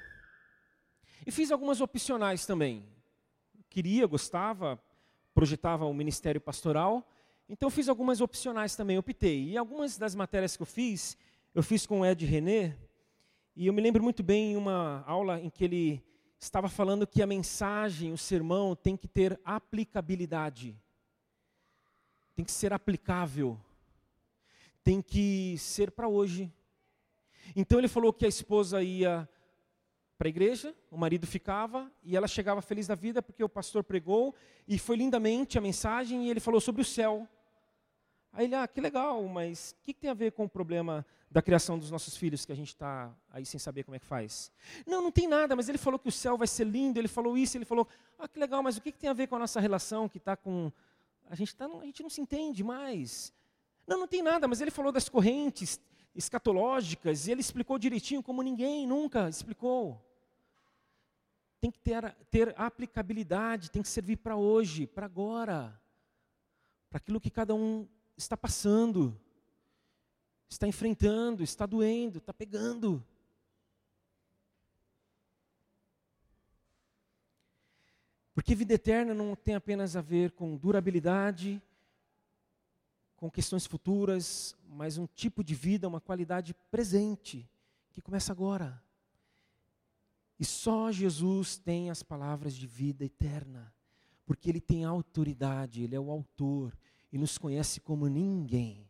E 1.26 1.30
fiz 1.30 1.50
algumas 1.50 1.80
opcionais 1.80 2.46
também. 2.46 2.84
Queria, 3.68 4.06
gostava, 4.06 4.82
projetava 5.34 5.84
o 5.84 5.94
ministério 5.94 6.40
pastoral, 6.40 7.08
então 7.48 7.70
fiz 7.70 7.88
algumas 7.88 8.20
opcionais 8.20 8.74
também, 8.74 8.98
optei. 8.98 9.50
E 9.50 9.56
algumas 9.56 9.96
das 9.96 10.14
matérias 10.14 10.56
que 10.56 10.62
eu 10.62 10.66
fiz, 10.66 11.16
eu 11.54 11.62
fiz 11.62 11.86
com 11.86 12.00
o 12.00 12.06
Ed 12.06 12.24
René, 12.24 12.76
e 13.54 13.66
eu 13.66 13.72
me 13.72 13.82
lembro 13.82 14.02
muito 14.02 14.22
bem 14.22 14.52
em 14.52 14.56
uma 14.56 15.04
aula 15.06 15.40
em 15.40 15.50
que 15.50 15.64
ele 15.64 16.02
estava 16.38 16.68
falando 16.68 17.06
que 17.06 17.22
a 17.22 17.26
mensagem, 17.26 18.12
o 18.12 18.18
sermão, 18.18 18.74
tem 18.74 18.96
que 18.96 19.06
ter 19.06 19.38
aplicabilidade 19.44 20.76
tem 22.40 22.44
que 22.46 22.52
ser 22.52 22.72
aplicável, 22.72 23.60
tem 24.82 25.02
que 25.02 25.58
ser 25.58 25.90
para 25.90 26.08
hoje. 26.08 26.50
Então 27.54 27.78
ele 27.78 27.86
falou 27.86 28.14
que 28.14 28.24
a 28.24 28.28
esposa 28.28 28.82
ia 28.82 29.28
para 30.20 30.28
a 30.28 30.36
igreja, 30.36 30.74
o 30.90 30.98
marido 30.98 31.26
ficava 31.26 31.90
e 32.02 32.14
ela 32.14 32.28
chegava 32.28 32.60
feliz 32.60 32.86
da 32.86 32.94
vida 32.94 33.22
porque 33.22 33.42
o 33.42 33.48
pastor 33.48 33.82
pregou 33.82 34.34
e 34.68 34.78
foi 34.78 34.96
lindamente 34.96 35.56
a 35.56 35.62
mensagem 35.62 36.26
e 36.26 36.30
ele 36.30 36.40
falou 36.40 36.60
sobre 36.60 36.82
o 36.82 36.84
céu. 36.84 37.26
Aí 38.30 38.44
ele, 38.44 38.54
ah, 38.54 38.68
que 38.68 38.82
legal, 38.82 39.26
mas 39.26 39.74
o 39.80 39.82
que, 39.82 39.94
que 39.94 40.00
tem 40.00 40.10
a 40.10 40.14
ver 40.14 40.32
com 40.32 40.44
o 40.44 40.48
problema 40.48 41.06
da 41.30 41.40
criação 41.40 41.78
dos 41.78 41.90
nossos 41.90 42.18
filhos 42.18 42.44
que 42.44 42.52
a 42.52 42.54
gente 42.54 42.68
está 42.68 43.10
aí 43.30 43.46
sem 43.46 43.58
saber 43.58 43.82
como 43.82 43.96
é 43.96 43.98
que 43.98 44.04
faz? 44.04 44.52
Não, 44.86 45.00
não 45.00 45.10
tem 45.10 45.26
nada, 45.26 45.56
mas 45.56 45.70
ele 45.70 45.78
falou 45.78 45.98
que 45.98 46.10
o 46.10 46.12
céu 46.12 46.36
vai 46.36 46.46
ser 46.46 46.66
lindo, 46.66 46.98
ele 46.98 47.08
falou 47.08 47.38
isso, 47.38 47.56
ele 47.56 47.64
falou, 47.64 47.88
ah, 48.18 48.28
que 48.28 48.38
legal, 48.38 48.62
mas 48.62 48.76
o 48.76 48.82
que, 48.82 48.92
que 48.92 48.98
tem 48.98 49.08
a 49.08 49.14
ver 49.14 49.26
com 49.26 49.36
a 49.36 49.38
nossa 49.38 49.58
relação 49.58 50.06
que 50.06 50.18
está 50.18 50.36
com 50.36 50.70
a 51.30 51.34
gente, 51.34 51.56
tá, 51.56 51.64
a 51.64 51.86
gente 51.86 52.02
não 52.02 52.10
se 52.10 52.20
entende 52.20 52.62
mais. 52.62 53.32
Não, 53.86 54.00
não 54.00 54.06
tem 54.06 54.20
nada, 54.20 54.46
mas 54.46 54.60
ele 54.60 54.70
falou 54.70 54.92
das 54.92 55.08
correntes 55.08 55.80
escatológicas 56.14 57.26
e 57.26 57.32
ele 57.32 57.40
explicou 57.40 57.78
direitinho 57.78 58.22
como 58.22 58.42
ninguém 58.42 58.86
nunca 58.86 59.26
explicou. 59.30 60.09
Tem 61.60 61.70
que 61.70 61.78
ter, 61.78 62.14
ter 62.30 62.54
aplicabilidade, 62.58 63.70
tem 63.70 63.82
que 63.82 63.88
servir 63.88 64.16
para 64.16 64.36
hoje, 64.36 64.86
para 64.86 65.06
agora, 65.06 65.78
para 66.88 66.96
aquilo 66.96 67.20
que 67.20 67.30
cada 67.30 67.54
um 67.54 67.86
está 68.16 68.36
passando, 68.36 69.18
está 70.48 70.66
enfrentando, 70.66 71.42
está 71.42 71.66
doendo, 71.66 72.18
está 72.18 72.32
pegando. 72.32 73.04
Porque 78.34 78.54
vida 78.54 78.72
eterna 78.72 79.12
não 79.12 79.36
tem 79.36 79.54
apenas 79.54 79.96
a 79.96 80.00
ver 80.00 80.32
com 80.32 80.56
durabilidade, 80.56 81.62
com 83.16 83.30
questões 83.30 83.66
futuras, 83.66 84.56
mas 84.66 84.96
um 84.96 85.06
tipo 85.06 85.44
de 85.44 85.54
vida, 85.54 85.86
uma 85.86 86.00
qualidade 86.00 86.54
presente, 86.70 87.46
que 87.92 88.00
começa 88.00 88.32
agora. 88.32 88.82
E 90.40 90.44
só 90.46 90.90
Jesus 90.90 91.58
tem 91.58 91.90
as 91.90 92.02
palavras 92.02 92.56
de 92.56 92.66
vida 92.66 93.04
eterna, 93.04 93.70
porque 94.24 94.48
Ele 94.48 94.60
tem 94.60 94.84
autoridade, 94.84 95.82
Ele 95.82 95.94
é 95.94 96.00
o 96.00 96.10
autor 96.10 96.74
e 97.12 97.18
nos 97.18 97.36
conhece 97.36 97.78
como 97.78 98.08
ninguém. 98.08 98.88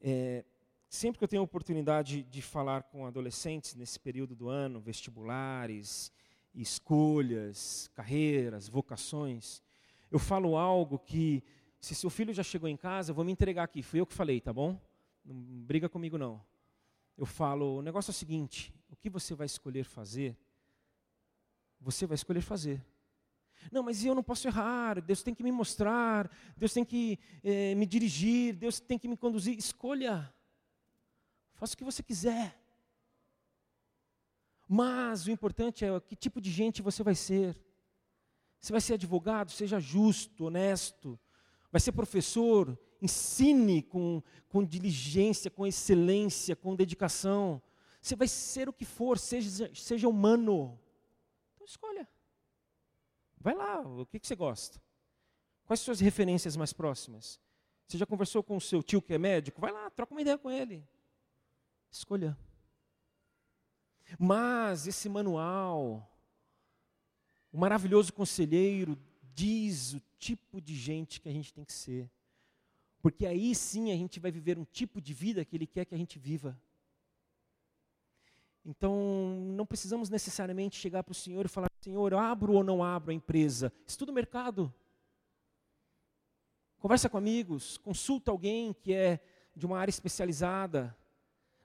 É, 0.00 0.44
sempre 0.88 1.18
que 1.18 1.24
eu 1.24 1.28
tenho 1.28 1.42
a 1.42 1.44
oportunidade 1.44 2.24
de 2.24 2.42
falar 2.42 2.82
com 2.82 3.06
adolescentes 3.06 3.76
nesse 3.76 4.00
período 4.00 4.34
do 4.34 4.48
ano, 4.48 4.80
vestibulares, 4.80 6.10
escolhas, 6.52 7.88
carreiras, 7.94 8.68
vocações, 8.68 9.62
eu 10.10 10.18
falo 10.18 10.56
algo 10.56 10.98
que, 10.98 11.44
se 11.80 11.94
seu 11.94 12.10
filho 12.10 12.34
já 12.34 12.42
chegou 12.42 12.68
em 12.68 12.76
casa, 12.76 13.12
eu 13.12 13.14
vou 13.14 13.24
me 13.24 13.30
entregar 13.30 13.62
aqui, 13.62 13.84
fui 13.84 14.00
eu 14.00 14.06
que 14.06 14.14
falei, 14.14 14.40
tá 14.40 14.52
bom? 14.52 14.80
Não 15.24 15.36
briga 15.36 15.88
comigo 15.88 16.18
não. 16.18 16.42
Eu 17.16 17.24
falo, 17.24 17.78
o 17.78 17.82
negócio 17.82 18.10
é 18.10 18.12
o 18.12 18.14
seguinte, 18.14 18.74
o 18.88 18.96
que 18.96 19.10
você 19.10 19.34
vai 19.34 19.46
escolher 19.46 19.84
fazer, 19.84 20.36
você 21.80 22.06
vai 22.06 22.14
escolher 22.14 22.40
fazer. 22.40 22.84
Não, 23.72 23.82
mas 23.82 24.04
eu 24.04 24.14
não 24.14 24.22
posso 24.22 24.46
errar, 24.46 25.00
Deus 25.00 25.22
tem 25.22 25.34
que 25.34 25.42
me 25.42 25.52
mostrar, 25.52 26.30
Deus 26.56 26.72
tem 26.72 26.84
que 26.84 27.18
eh, 27.42 27.74
me 27.74 27.86
dirigir, 27.86 28.54
Deus 28.54 28.80
tem 28.80 28.98
que 28.98 29.08
me 29.08 29.16
conduzir. 29.16 29.58
Escolha, 29.58 30.32
faça 31.54 31.74
o 31.74 31.76
que 31.76 31.84
você 31.84 32.02
quiser. 32.02 32.56
Mas 34.68 35.26
o 35.26 35.30
importante 35.30 35.84
é 35.84 36.00
que 36.00 36.14
tipo 36.14 36.40
de 36.40 36.50
gente 36.50 36.82
você 36.82 37.02
vai 37.02 37.14
ser. 37.14 37.56
Você 38.60 38.72
vai 38.72 38.80
ser 38.80 38.94
advogado, 38.94 39.50
seja 39.50 39.80
justo, 39.80 40.44
honesto. 40.44 41.18
Vai 41.70 41.80
ser 41.80 41.92
professor, 41.92 42.78
ensine 43.00 43.82
com, 43.82 44.22
com 44.48 44.64
diligência, 44.64 45.50
com 45.50 45.66
excelência, 45.66 46.56
com 46.56 46.74
dedicação. 46.74 47.62
Você 48.08 48.16
vai 48.16 48.26
ser 48.26 48.70
o 48.70 48.72
que 48.72 48.86
for, 48.86 49.18
seja, 49.18 49.70
seja 49.74 50.08
humano. 50.08 50.80
Então 51.54 51.66
escolha. 51.66 52.08
Vai 53.38 53.54
lá, 53.54 53.82
o 53.82 54.06
que, 54.06 54.18
que 54.18 54.26
você 54.26 54.34
gosta? 54.34 54.80
Quais 55.66 55.80
suas 55.80 56.00
referências 56.00 56.56
mais 56.56 56.72
próximas? 56.72 57.38
Você 57.86 57.98
já 57.98 58.06
conversou 58.06 58.42
com 58.42 58.56
o 58.56 58.60
seu 58.62 58.82
tio 58.82 59.02
que 59.02 59.12
é 59.12 59.18
médico? 59.18 59.60
Vai 59.60 59.70
lá, 59.70 59.90
troca 59.90 60.14
uma 60.14 60.22
ideia 60.22 60.38
com 60.38 60.50
ele. 60.50 60.82
Escolha. 61.90 62.34
Mas 64.18 64.86
esse 64.86 65.06
manual, 65.06 66.10
o 67.52 67.58
maravilhoso 67.58 68.10
conselheiro, 68.10 68.98
diz 69.34 69.92
o 69.92 70.00
tipo 70.18 70.62
de 70.62 70.74
gente 70.74 71.20
que 71.20 71.28
a 71.28 71.32
gente 71.32 71.52
tem 71.52 71.62
que 71.62 71.74
ser. 71.74 72.10
Porque 73.02 73.26
aí 73.26 73.54
sim 73.54 73.92
a 73.92 73.96
gente 73.96 74.18
vai 74.18 74.30
viver 74.30 74.58
um 74.58 74.64
tipo 74.64 74.98
de 74.98 75.12
vida 75.12 75.44
que 75.44 75.54
ele 75.54 75.66
quer 75.66 75.84
que 75.84 75.94
a 75.94 75.98
gente 75.98 76.18
viva. 76.18 76.58
Então, 78.68 79.48
não 79.56 79.64
precisamos 79.64 80.10
necessariamente 80.10 80.76
chegar 80.76 81.02
para 81.02 81.12
o 81.12 81.14
Senhor 81.14 81.46
e 81.46 81.48
falar: 81.48 81.70
Senhor, 81.80 82.12
abro 82.12 82.52
ou 82.52 82.62
não 82.62 82.84
abro 82.84 83.10
a 83.10 83.14
empresa? 83.14 83.72
Estuda 83.86 84.12
o 84.12 84.14
mercado. 84.14 84.70
Conversa 86.78 87.08
com 87.08 87.16
amigos, 87.16 87.78
consulta 87.78 88.30
alguém 88.30 88.74
que 88.74 88.92
é 88.92 89.20
de 89.56 89.64
uma 89.64 89.78
área 89.78 89.88
especializada. 89.88 90.94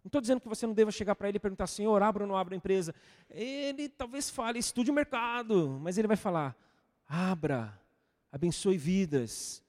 Não 0.01 0.07
estou 0.07 0.21
dizendo 0.21 0.39
que 0.39 0.47
você 0.47 0.65
não 0.65 0.73
deva 0.73 0.91
chegar 0.91 1.13
para 1.13 1.27
ele 1.27 1.35
e 1.35 1.41
perguntar, 1.41 1.67
Senhor, 1.67 2.01
abra 2.01 2.23
ou 2.23 2.27
não 2.27 2.37
abra 2.37 2.55
a 2.55 2.57
empresa. 2.57 2.95
Ele 3.29 3.89
talvez 3.89 4.29
fale, 4.29 4.57
estude 4.57 4.89
o 4.89 4.93
mercado, 4.93 5.77
mas 5.81 5.97
ele 5.97 6.07
vai 6.07 6.17
falar, 6.17 6.55
abra, 7.05 7.77
abençoe 8.31 8.77
vidas, 8.77 9.61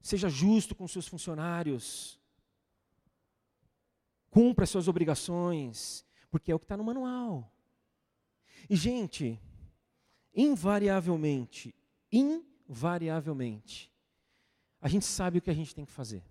seja 0.00 0.28
justo 0.28 0.74
com 0.74 0.88
seus 0.88 1.06
funcionários, 1.06 2.20
cumpra 4.30 4.66
suas 4.66 4.88
obrigações, 4.88 6.04
porque 6.32 6.50
é 6.50 6.54
o 6.54 6.58
que 6.58 6.64
está 6.64 6.78
no 6.78 6.82
manual. 6.82 7.52
E, 8.70 8.74
gente, 8.74 9.38
invariavelmente, 10.34 11.74
invariavelmente, 12.10 13.92
a 14.80 14.88
gente 14.88 15.04
sabe 15.04 15.38
o 15.38 15.42
que 15.42 15.50
a 15.50 15.54
gente 15.54 15.74
tem 15.74 15.84
que 15.84 15.92
fazer. 15.92 16.24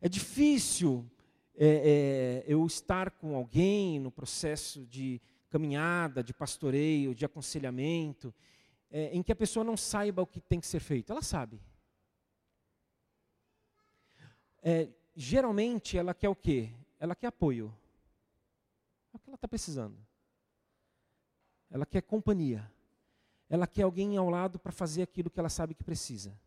É 0.00 0.08
difícil 0.08 1.08
é, 1.54 2.42
é, 2.44 2.52
eu 2.52 2.66
estar 2.66 3.12
com 3.12 3.36
alguém 3.36 4.00
no 4.00 4.10
processo 4.10 4.84
de 4.86 5.22
caminhada, 5.48 6.24
de 6.24 6.34
pastoreio, 6.34 7.14
de 7.14 7.24
aconselhamento, 7.24 8.34
é, 8.90 9.14
em 9.14 9.22
que 9.22 9.30
a 9.30 9.36
pessoa 9.36 9.62
não 9.62 9.76
saiba 9.76 10.20
o 10.20 10.26
que 10.26 10.40
tem 10.40 10.58
que 10.58 10.66
ser 10.66 10.80
feito. 10.80 11.12
Ela 11.12 11.22
sabe. 11.22 11.60
É, 14.60 14.88
geralmente 15.14 15.96
ela 15.96 16.12
quer 16.12 16.28
o 16.28 16.34
quê? 16.34 16.70
Ela 16.98 17.14
quer 17.14 17.28
apoio. 17.28 17.72
Está 19.42 19.48
precisando. 19.48 19.98
Ela 21.68 21.84
quer 21.84 22.00
companhia. 22.02 22.70
Ela 23.50 23.66
quer 23.66 23.82
alguém 23.82 24.16
ao 24.16 24.30
lado 24.30 24.56
para 24.56 24.70
fazer 24.70 25.02
aquilo 25.02 25.28
que 25.28 25.40
ela 25.40 25.48
sabe 25.48 25.74
que 25.74 25.82
precisa. 25.82 26.38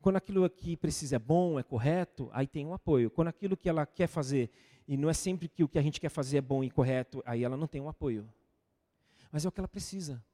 Quando 0.00 0.16
aquilo 0.16 0.48
que 0.48 0.74
precisa 0.74 1.16
é 1.16 1.18
bom, 1.18 1.60
é 1.60 1.62
correto, 1.62 2.30
aí 2.32 2.46
tem 2.46 2.64
um 2.64 2.72
apoio. 2.72 3.10
Quando 3.10 3.28
aquilo 3.28 3.58
que 3.58 3.68
ela 3.68 3.84
quer 3.84 4.06
fazer, 4.06 4.50
e 4.88 4.96
não 4.96 5.10
é 5.10 5.12
sempre 5.12 5.50
que 5.50 5.62
o 5.62 5.68
que 5.68 5.78
a 5.78 5.82
gente 5.82 6.00
quer 6.00 6.08
fazer 6.08 6.38
é 6.38 6.40
bom 6.40 6.64
e 6.64 6.70
correto, 6.70 7.22
aí 7.26 7.44
ela 7.44 7.58
não 7.58 7.66
tem 7.66 7.78
um 7.78 7.90
apoio. 7.90 8.26
Mas 9.30 9.44
é 9.44 9.48
o 9.48 9.52
que 9.52 9.60
ela 9.60 9.68
precisa. 9.68 10.24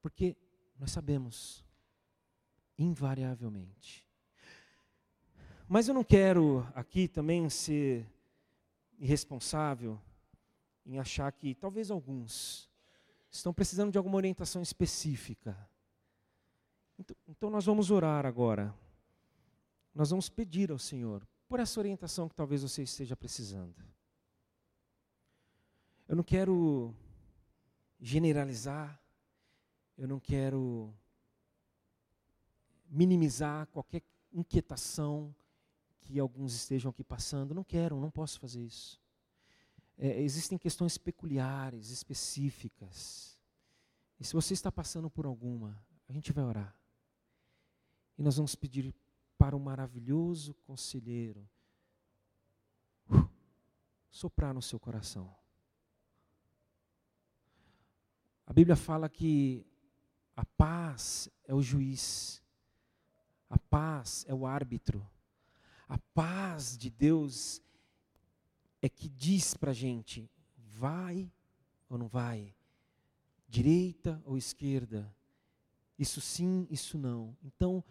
Porque 0.00 0.36
nós 0.78 0.92
sabemos, 0.92 1.64
invariavelmente. 2.78 4.06
Mas 5.66 5.88
eu 5.88 5.94
não 5.94 6.04
quero 6.04 6.64
aqui 6.72 7.08
também 7.08 7.50
ser 7.50 8.06
irresponsável 8.96 10.00
em 10.84 10.98
achar 10.98 11.30
que 11.32 11.54
talvez 11.54 11.90
alguns 11.90 12.70
estão 13.30 13.52
precisando 13.52 13.90
de 13.90 13.98
alguma 13.98 14.16
orientação 14.16 14.62
específica. 14.62 15.56
Então, 16.98 17.16
então, 17.28 17.50
nós 17.50 17.64
vamos 17.64 17.90
orar 17.90 18.26
agora. 18.26 18.74
Nós 19.94 20.10
vamos 20.10 20.28
pedir 20.28 20.70
ao 20.70 20.78
Senhor 20.78 21.26
por 21.48 21.60
essa 21.60 21.80
orientação 21.80 22.28
que 22.28 22.34
talvez 22.34 22.62
você 22.62 22.82
esteja 22.82 23.16
precisando. 23.16 23.74
Eu 26.08 26.16
não 26.16 26.22
quero 26.22 26.94
generalizar, 28.00 29.00
eu 29.96 30.06
não 30.06 30.20
quero 30.20 30.92
minimizar 32.88 33.66
qualquer 33.68 34.02
inquietação 34.32 35.34
que 36.00 36.18
alguns 36.18 36.54
estejam 36.54 36.90
aqui 36.90 37.02
passando. 37.02 37.54
Não 37.54 37.64
quero, 37.64 38.00
não 38.00 38.10
posso 38.10 38.38
fazer 38.38 38.62
isso. 38.62 39.01
É, 40.04 40.20
existem 40.20 40.58
questões 40.58 40.98
peculiares, 40.98 41.90
específicas. 41.90 43.38
E 44.18 44.24
se 44.24 44.34
você 44.34 44.52
está 44.52 44.72
passando 44.72 45.08
por 45.08 45.26
alguma, 45.26 45.80
a 46.08 46.12
gente 46.12 46.32
vai 46.32 46.42
orar. 46.42 46.76
E 48.18 48.22
nós 48.22 48.34
vamos 48.34 48.56
pedir 48.56 48.92
para 49.38 49.54
o 49.54 49.60
maravilhoso 49.60 50.54
conselheiro 50.66 51.48
uh, 53.12 53.28
soprar 54.10 54.52
no 54.52 54.60
seu 54.60 54.80
coração. 54.80 55.32
A 58.44 58.52
Bíblia 58.52 58.74
fala 58.74 59.08
que 59.08 59.64
a 60.34 60.44
paz 60.44 61.28
é 61.44 61.54
o 61.54 61.62
juiz, 61.62 62.42
a 63.48 63.56
paz 63.56 64.24
é 64.26 64.34
o 64.34 64.46
árbitro, 64.46 65.08
a 65.88 65.96
paz 66.12 66.76
de 66.76 66.90
Deus 66.90 67.62
é 68.82 68.88
que 68.88 69.08
diz 69.08 69.54
para 69.54 69.70
a 69.70 69.74
gente: 69.74 70.28
vai 70.56 71.32
ou 71.88 71.96
não 71.96 72.08
vai, 72.08 72.54
direita 73.48 74.20
ou 74.26 74.36
esquerda, 74.36 75.14
isso 75.98 76.20
sim, 76.20 76.66
isso 76.68 76.98
não. 76.98 77.36
Então, 77.42 77.82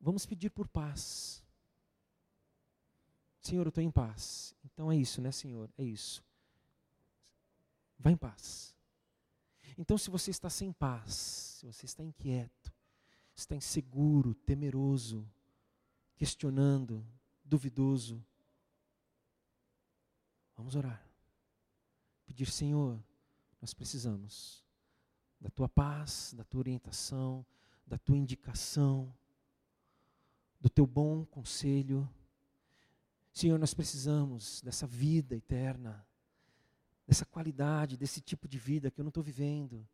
vamos 0.00 0.24
pedir 0.24 0.50
por 0.50 0.66
paz. 0.66 1.42
Senhor, 3.40 3.66
eu 3.66 3.68
estou 3.68 3.84
em 3.84 3.90
paz. 3.90 4.54
Então 4.64 4.90
é 4.90 4.96
isso, 4.96 5.20
né, 5.20 5.30
Senhor? 5.30 5.68
É 5.76 5.84
isso. 5.84 6.24
Vá 7.98 8.10
em 8.10 8.16
paz. 8.16 8.74
Então, 9.76 9.98
se 9.98 10.10
você 10.10 10.30
está 10.30 10.48
sem 10.48 10.72
paz, 10.72 11.14
se 11.58 11.66
você 11.66 11.86
está 11.86 12.04
inquieto, 12.04 12.72
está 13.34 13.56
inseguro, 13.56 14.34
temeroso, 14.34 15.28
questionando, 16.14 17.04
duvidoso, 17.44 18.24
vamos 20.62 20.76
orar. 20.76 21.04
Pedir, 22.24 22.50
Senhor, 22.50 23.02
nós 23.60 23.74
precisamos 23.74 24.64
da 25.40 25.50
tua 25.50 25.68
paz, 25.68 26.32
da 26.36 26.44
tua 26.44 26.60
orientação, 26.60 27.44
da 27.84 27.98
tua 27.98 28.16
indicação, 28.16 29.12
do 30.60 30.70
teu 30.70 30.86
bom 30.86 31.24
conselho. 31.26 32.08
Senhor, 33.32 33.58
nós 33.58 33.74
precisamos 33.74 34.62
dessa 34.62 34.86
vida 34.86 35.34
eterna 35.34 36.06
dessa 37.06 37.26
qualidade, 37.26 37.96
desse 37.96 38.20
tipo 38.20 38.48
de 38.48 38.58
vida 38.58 38.90
que 38.90 39.00
eu 39.00 39.04
não 39.04 39.10
estou 39.10 39.22
vivendo, 39.22 39.86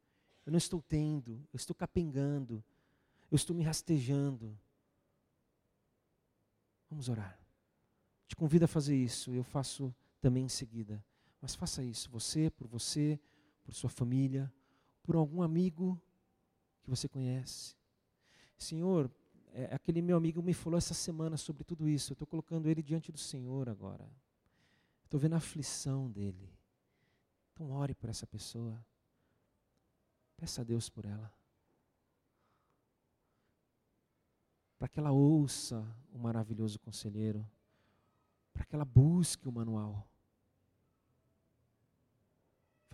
eu 0.45 0.53
não 0.53 0.59
estou 0.59 0.81
tendo, 0.81 1.45
eu 1.53 1.57
estou 1.57 1.75
capengando, 1.75 2.63
eu 3.31 3.37
estou 3.37 3.57
me 3.57 3.65
rastejando. 3.65 4.57
Vamos 6.89 7.09
orar. 7.09 7.39
Te 8.27 8.37
convido 8.37 8.67
a 8.67 8.69
fazer 8.69 8.95
isso, 8.95 9.33
eu 9.33 9.43
faço 9.43 9.95
também 10.21 10.45
em 10.45 10.49
seguida. 10.49 11.05
Mas 11.41 11.55
faça 11.55 11.83
isso, 11.83 12.11
você, 12.11 12.51
por 12.51 12.67
você, 12.67 13.19
por 13.63 13.75
sua 13.75 13.91
família, 13.91 14.53
por 15.03 15.17
algum 15.17 15.43
amigo 15.43 16.01
que 16.83 16.91
você 16.91 17.09
conhece. 17.09 17.77
Senhor, 18.57 19.11
é, 19.53 19.75
aquele 19.75 20.03
meu 20.03 20.17
amigo 20.17 20.43
me 20.43 20.53
falou 20.53 20.77
essa 20.77 20.95
semana 20.95 21.37
sobre 21.37 21.65
tudo 21.65 21.89
isso. 21.89 22.13
Eu 22.13 22.15
estou 22.15 22.27
colocando 22.27 22.69
ele 22.69 22.83
diante 22.83 23.13
do 23.13 23.19
Senhor 23.19 23.69
agora. 23.69 24.11
Estou 25.05 25.19
vendo 25.19 25.35
a 25.35 25.39
aflição 25.39 26.11
dele. 26.11 26.53
Então 27.53 27.71
ore 27.73 27.95
por 27.95 28.09
essa 28.09 28.27
pessoa. 28.27 28.85
Peça 30.37 30.61
a 30.61 30.65
Deus 30.65 30.89
por 30.89 31.05
ela. 31.05 31.33
Para 34.79 34.89
que 34.89 34.99
ela 34.99 35.11
ouça 35.11 35.85
o 36.13 36.19
maravilhoso 36.19 36.79
conselheiro. 36.79 37.45
Para 38.53 38.65
que 38.65 38.75
ela 38.75 38.85
busque 38.85 39.49
o 39.49 39.53
manual. 39.53 40.08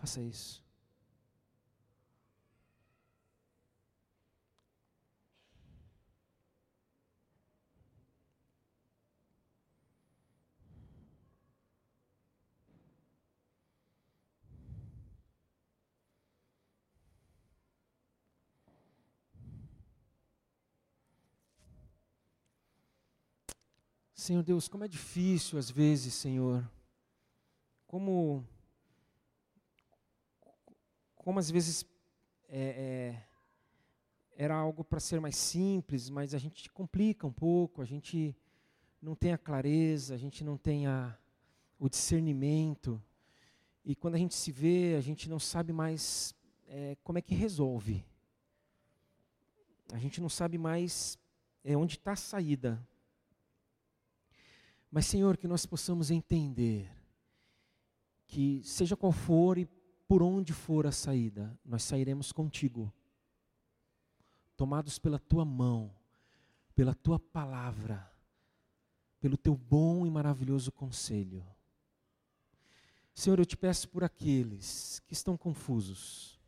Faça 0.05 0.21
isso. 0.21 0.63
Senhor 24.13 24.43
Deus, 24.43 24.67
como 24.67 24.83
é 24.83 24.87
difícil 24.87 25.57
às 25.57 25.71
vezes, 25.71 26.13
Senhor. 26.13 26.63
Como, 27.87 28.45
como 31.25 31.39
às 31.39 31.49
vezes 31.49 31.83
é, 32.47 33.17
é, 33.17 33.23
era 34.37 34.55
algo 34.55 34.83
para 34.83 34.99
ser 34.99 35.19
mais 35.19 35.35
simples, 35.35 36.07
mas 36.07 36.35
a 36.35 36.37
gente 36.37 36.71
complica 36.71 37.25
um 37.25 37.31
pouco, 37.31 37.81
a 37.81 37.85
gente 37.85 38.37
não 39.01 39.15
tem 39.15 39.33
a 39.33 39.37
clareza, 39.37 40.13
a 40.13 40.17
gente 40.17 40.43
não 40.43 40.55
tem 40.55 40.85
a, 40.85 41.17
o 41.79 41.89
discernimento. 41.89 43.01
E 43.83 43.95
quando 43.95 44.13
a 44.13 44.19
gente 44.19 44.35
se 44.35 44.51
vê, 44.51 44.93
a 44.95 45.01
gente 45.01 45.27
não 45.27 45.39
sabe 45.39 45.73
mais 45.73 46.35
é, 46.67 46.95
como 47.03 47.17
é 47.17 47.23
que 47.23 47.33
resolve. 47.33 48.05
A 49.93 49.97
gente 49.97 50.21
não 50.21 50.29
sabe 50.29 50.59
mais 50.59 51.17
é, 51.63 51.75
onde 51.75 51.95
está 51.95 52.11
a 52.11 52.15
saída. 52.15 52.87
Mas, 54.91 55.07
Senhor, 55.07 55.37
que 55.37 55.47
nós 55.47 55.65
possamos 55.65 56.11
entender 56.11 56.87
que, 58.27 58.61
seja 58.63 58.95
qual 58.95 59.11
for 59.11 59.57
e 59.57 59.67
por 60.07 60.21
onde 60.21 60.53
for 60.53 60.85
a 60.85 60.91
saída, 60.91 61.57
nós 61.65 61.83
sairemos 61.83 62.31
contigo, 62.31 62.93
tomados 64.55 64.99
pela 64.99 65.19
tua 65.19 65.43
mão, 65.43 65.91
pela 66.75 66.93
tua 66.93 67.19
palavra, 67.19 68.11
pelo 69.19 69.37
teu 69.37 69.55
bom 69.55 70.05
e 70.05 70.11
maravilhoso 70.11 70.71
conselho. 70.71 71.45
Senhor, 73.13 73.39
eu 73.39 73.45
te 73.45 73.55
peço 73.55 73.87
por 73.89 74.03
aqueles 74.03 75.01
que 75.07 75.13
estão 75.13 75.37
confusos. 75.37 76.39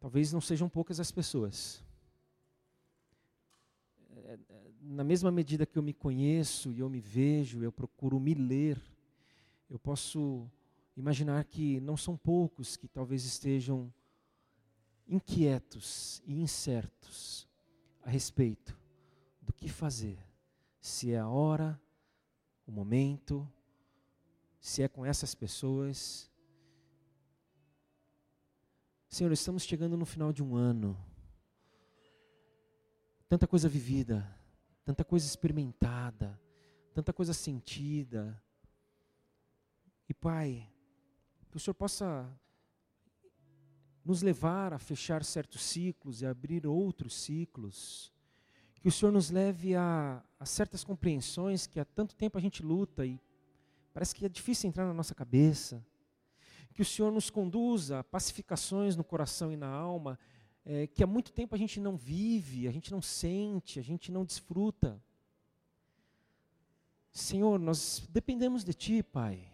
Talvez 0.00 0.32
não 0.32 0.40
sejam 0.40 0.68
poucas 0.68 1.00
as 1.00 1.10
pessoas 1.10 1.82
na 4.84 5.02
mesma 5.02 5.30
medida 5.30 5.66
que 5.66 5.78
eu 5.78 5.82
me 5.82 5.92
conheço 5.92 6.70
e 6.72 6.80
eu 6.80 6.88
me 6.88 7.00
vejo, 7.00 7.62
eu 7.62 7.72
procuro 7.72 8.20
me 8.20 8.34
ler, 8.34 8.80
eu 9.70 9.78
posso 9.78 10.48
imaginar 10.96 11.44
que 11.44 11.80
não 11.80 11.96
são 11.96 12.16
poucos 12.16 12.76
que 12.76 12.88
talvez 12.88 13.24
estejam 13.24 13.92
inquietos 15.06 16.22
e 16.24 16.40
incertos 16.40 17.48
a 18.02 18.10
respeito 18.10 18.78
do 19.40 19.52
que 19.52 19.68
fazer, 19.68 20.18
se 20.80 21.12
é 21.12 21.18
a 21.18 21.28
hora, 21.28 21.80
o 22.66 22.72
momento, 22.72 23.50
se 24.60 24.82
é 24.82 24.88
com 24.88 25.04
essas 25.04 25.34
pessoas. 25.34 26.30
Senhor, 29.08 29.32
estamos 29.32 29.64
chegando 29.64 29.96
no 29.96 30.06
final 30.06 30.32
de 30.32 30.42
um 30.42 30.56
ano. 30.56 30.98
Tanta 33.28 33.46
coisa 33.46 33.68
vivida, 33.68 34.26
tanta 34.84 35.04
coisa 35.04 35.26
experimentada, 35.26 36.40
tanta 36.94 37.12
coisa 37.12 37.32
sentida. 37.32 38.42
E 40.08 40.14
Pai, 40.14 40.70
que 41.54 41.58
o 41.58 41.60
Senhor 41.60 41.74
possa 41.74 42.28
nos 44.04 44.22
levar 44.22 44.72
a 44.72 44.78
fechar 44.80 45.22
certos 45.22 45.62
ciclos 45.62 46.20
e 46.20 46.26
abrir 46.26 46.66
outros 46.66 47.14
ciclos, 47.14 48.12
que 48.80 48.88
o 48.88 48.90
Senhor 48.90 49.12
nos 49.12 49.30
leve 49.30 49.76
a, 49.76 50.20
a 50.40 50.44
certas 50.44 50.82
compreensões 50.82 51.64
que 51.68 51.78
há 51.78 51.84
tanto 51.84 52.16
tempo 52.16 52.36
a 52.36 52.40
gente 52.40 52.60
luta 52.60 53.06
e 53.06 53.20
parece 53.92 54.16
que 54.16 54.26
é 54.26 54.28
difícil 54.28 54.68
entrar 54.68 54.84
na 54.84 54.92
nossa 54.92 55.14
cabeça. 55.14 55.80
Que 56.72 56.82
o 56.82 56.84
Senhor 56.84 57.12
nos 57.12 57.30
conduza 57.30 58.00
a 58.00 58.04
pacificações 58.04 58.96
no 58.96 59.04
coração 59.04 59.52
e 59.52 59.56
na 59.56 59.68
alma, 59.68 60.18
é, 60.64 60.88
que 60.88 61.04
há 61.04 61.06
muito 61.06 61.30
tempo 61.30 61.54
a 61.54 61.58
gente 61.58 61.78
não 61.78 61.96
vive, 61.96 62.66
a 62.66 62.72
gente 62.72 62.90
não 62.90 63.00
sente, 63.00 63.78
a 63.78 63.82
gente 63.82 64.10
não 64.10 64.24
desfruta. 64.24 65.00
Senhor, 67.12 67.60
nós 67.60 68.04
dependemos 68.10 68.64
de 68.64 68.74
Ti, 68.74 69.04
Pai. 69.04 69.53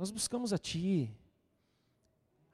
Nós 0.00 0.10
buscamos 0.10 0.50
a 0.50 0.56
Ti, 0.56 1.14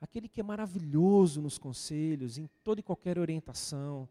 aquele 0.01 0.27
que 0.27 0.41
é 0.41 0.43
maravilhoso 0.43 1.41
nos 1.41 1.59
conselhos, 1.59 2.39
em 2.39 2.49
toda 2.65 2.81
e 2.81 2.83
qualquer 2.83 3.21
orientação, 3.21 4.09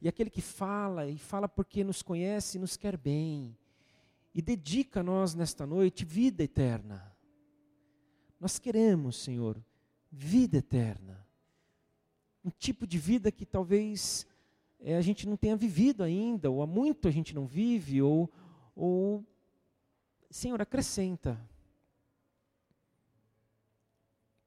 e 0.00 0.08
aquele 0.08 0.30
que 0.30 0.40
fala, 0.40 1.06
e 1.06 1.18
fala 1.18 1.46
porque 1.46 1.84
nos 1.84 2.00
conhece 2.00 2.56
e 2.56 2.60
nos 2.62 2.78
quer 2.78 2.96
bem, 2.96 3.54
e 4.34 4.40
dedica 4.40 5.00
a 5.00 5.02
nós 5.02 5.34
nesta 5.34 5.66
noite 5.66 6.06
vida 6.06 6.42
eterna. 6.42 7.14
Nós 8.40 8.58
queremos, 8.58 9.18
Senhor, 9.18 9.62
vida 10.10 10.56
eterna. 10.56 11.28
Um 12.42 12.48
tipo 12.48 12.86
de 12.86 12.96
vida 12.96 13.30
que 13.30 13.44
talvez 13.44 14.26
é, 14.80 14.96
a 14.96 15.02
gente 15.02 15.28
não 15.28 15.36
tenha 15.36 15.56
vivido 15.56 16.02
ainda, 16.02 16.50
ou 16.50 16.62
há 16.62 16.66
muito 16.66 17.06
a 17.06 17.10
gente 17.10 17.34
não 17.34 17.46
vive, 17.46 18.00
ou, 18.00 18.32
ou 18.74 19.22
Senhor, 20.30 20.58
acrescenta. 20.62 21.38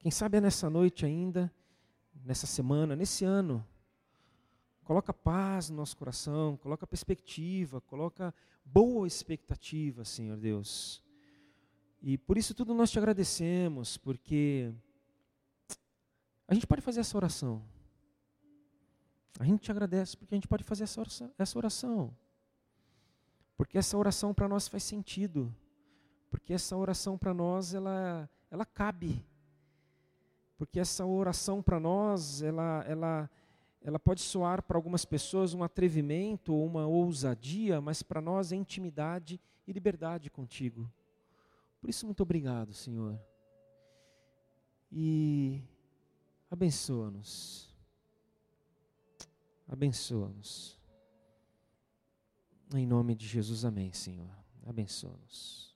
Quem 0.01 0.09
sabe 0.09 0.39
é 0.39 0.41
nessa 0.41 0.67
noite 0.67 1.05
ainda, 1.05 1.53
nessa 2.25 2.47
semana, 2.47 2.95
nesse 2.95 3.23
ano. 3.23 3.63
Coloca 4.83 5.13
paz 5.13 5.69
no 5.69 5.75
nosso 5.75 5.95
coração, 5.95 6.57
coloca 6.57 6.87
perspectiva, 6.87 7.79
coloca 7.81 8.33
boa 8.65 9.05
expectativa, 9.05 10.03
Senhor 10.03 10.37
Deus. 10.37 11.03
E 12.01 12.17
por 12.17 12.35
isso 12.35 12.55
tudo 12.55 12.73
nós 12.73 12.89
te 12.89 12.97
agradecemos, 12.97 13.95
porque 13.95 14.73
a 16.47 16.55
gente 16.55 16.65
pode 16.65 16.81
fazer 16.81 17.01
essa 17.01 17.15
oração. 17.15 17.61
A 19.39 19.45
gente 19.45 19.61
te 19.61 19.69
agradece 19.69 20.17
porque 20.17 20.33
a 20.33 20.37
gente 20.37 20.47
pode 20.47 20.63
fazer 20.63 20.83
essa 20.83 21.57
oração. 21.59 22.17
Porque 23.55 23.77
essa 23.77 23.95
oração 23.95 24.33
para 24.33 24.47
nós 24.47 24.67
faz 24.67 24.81
sentido. 24.81 25.55
Porque 26.31 26.53
essa 26.53 26.75
oração 26.75 27.19
para 27.19 27.35
nós 27.35 27.75
ela, 27.75 28.27
ela 28.49 28.65
cabe 28.65 29.23
porque 30.62 30.80
essa 30.80 31.04
oração 31.04 31.60
para 31.60 31.80
nós, 31.80 32.43
ela, 32.43 32.86
ela, 32.88 33.30
ela 33.82 33.97
pode 33.97 34.21
soar 34.21 34.62
para 34.62 34.78
algumas 34.78 35.04
pessoas 35.04 35.56
um 35.56 35.63
atrevimento 35.63 36.54
ou 36.54 36.63
uma 36.63 36.86
ousadia, 36.86 37.82
mas 37.82 38.04
para 38.04 38.21
nós 38.21 38.52
é 38.52 38.56
intimidade 38.58 39.41
e 39.67 39.74
liberdade 39.74 40.30
contigo. 40.30 40.88
Por 41.80 41.89
isso, 41.89 42.06
muito 42.06 42.21
obrigado, 42.21 42.76
Senhor. 42.76 43.19
E 44.91 45.63
abençoa-nos. 46.52 47.67
Abençoa-nos. 49.67 50.80
Em 52.76 52.86
nome 52.86 53.15
de 53.15 53.26
Jesus, 53.26 53.65
amém, 53.65 53.91
Senhor. 53.93 54.30
Abençoa-nos. 54.63 55.70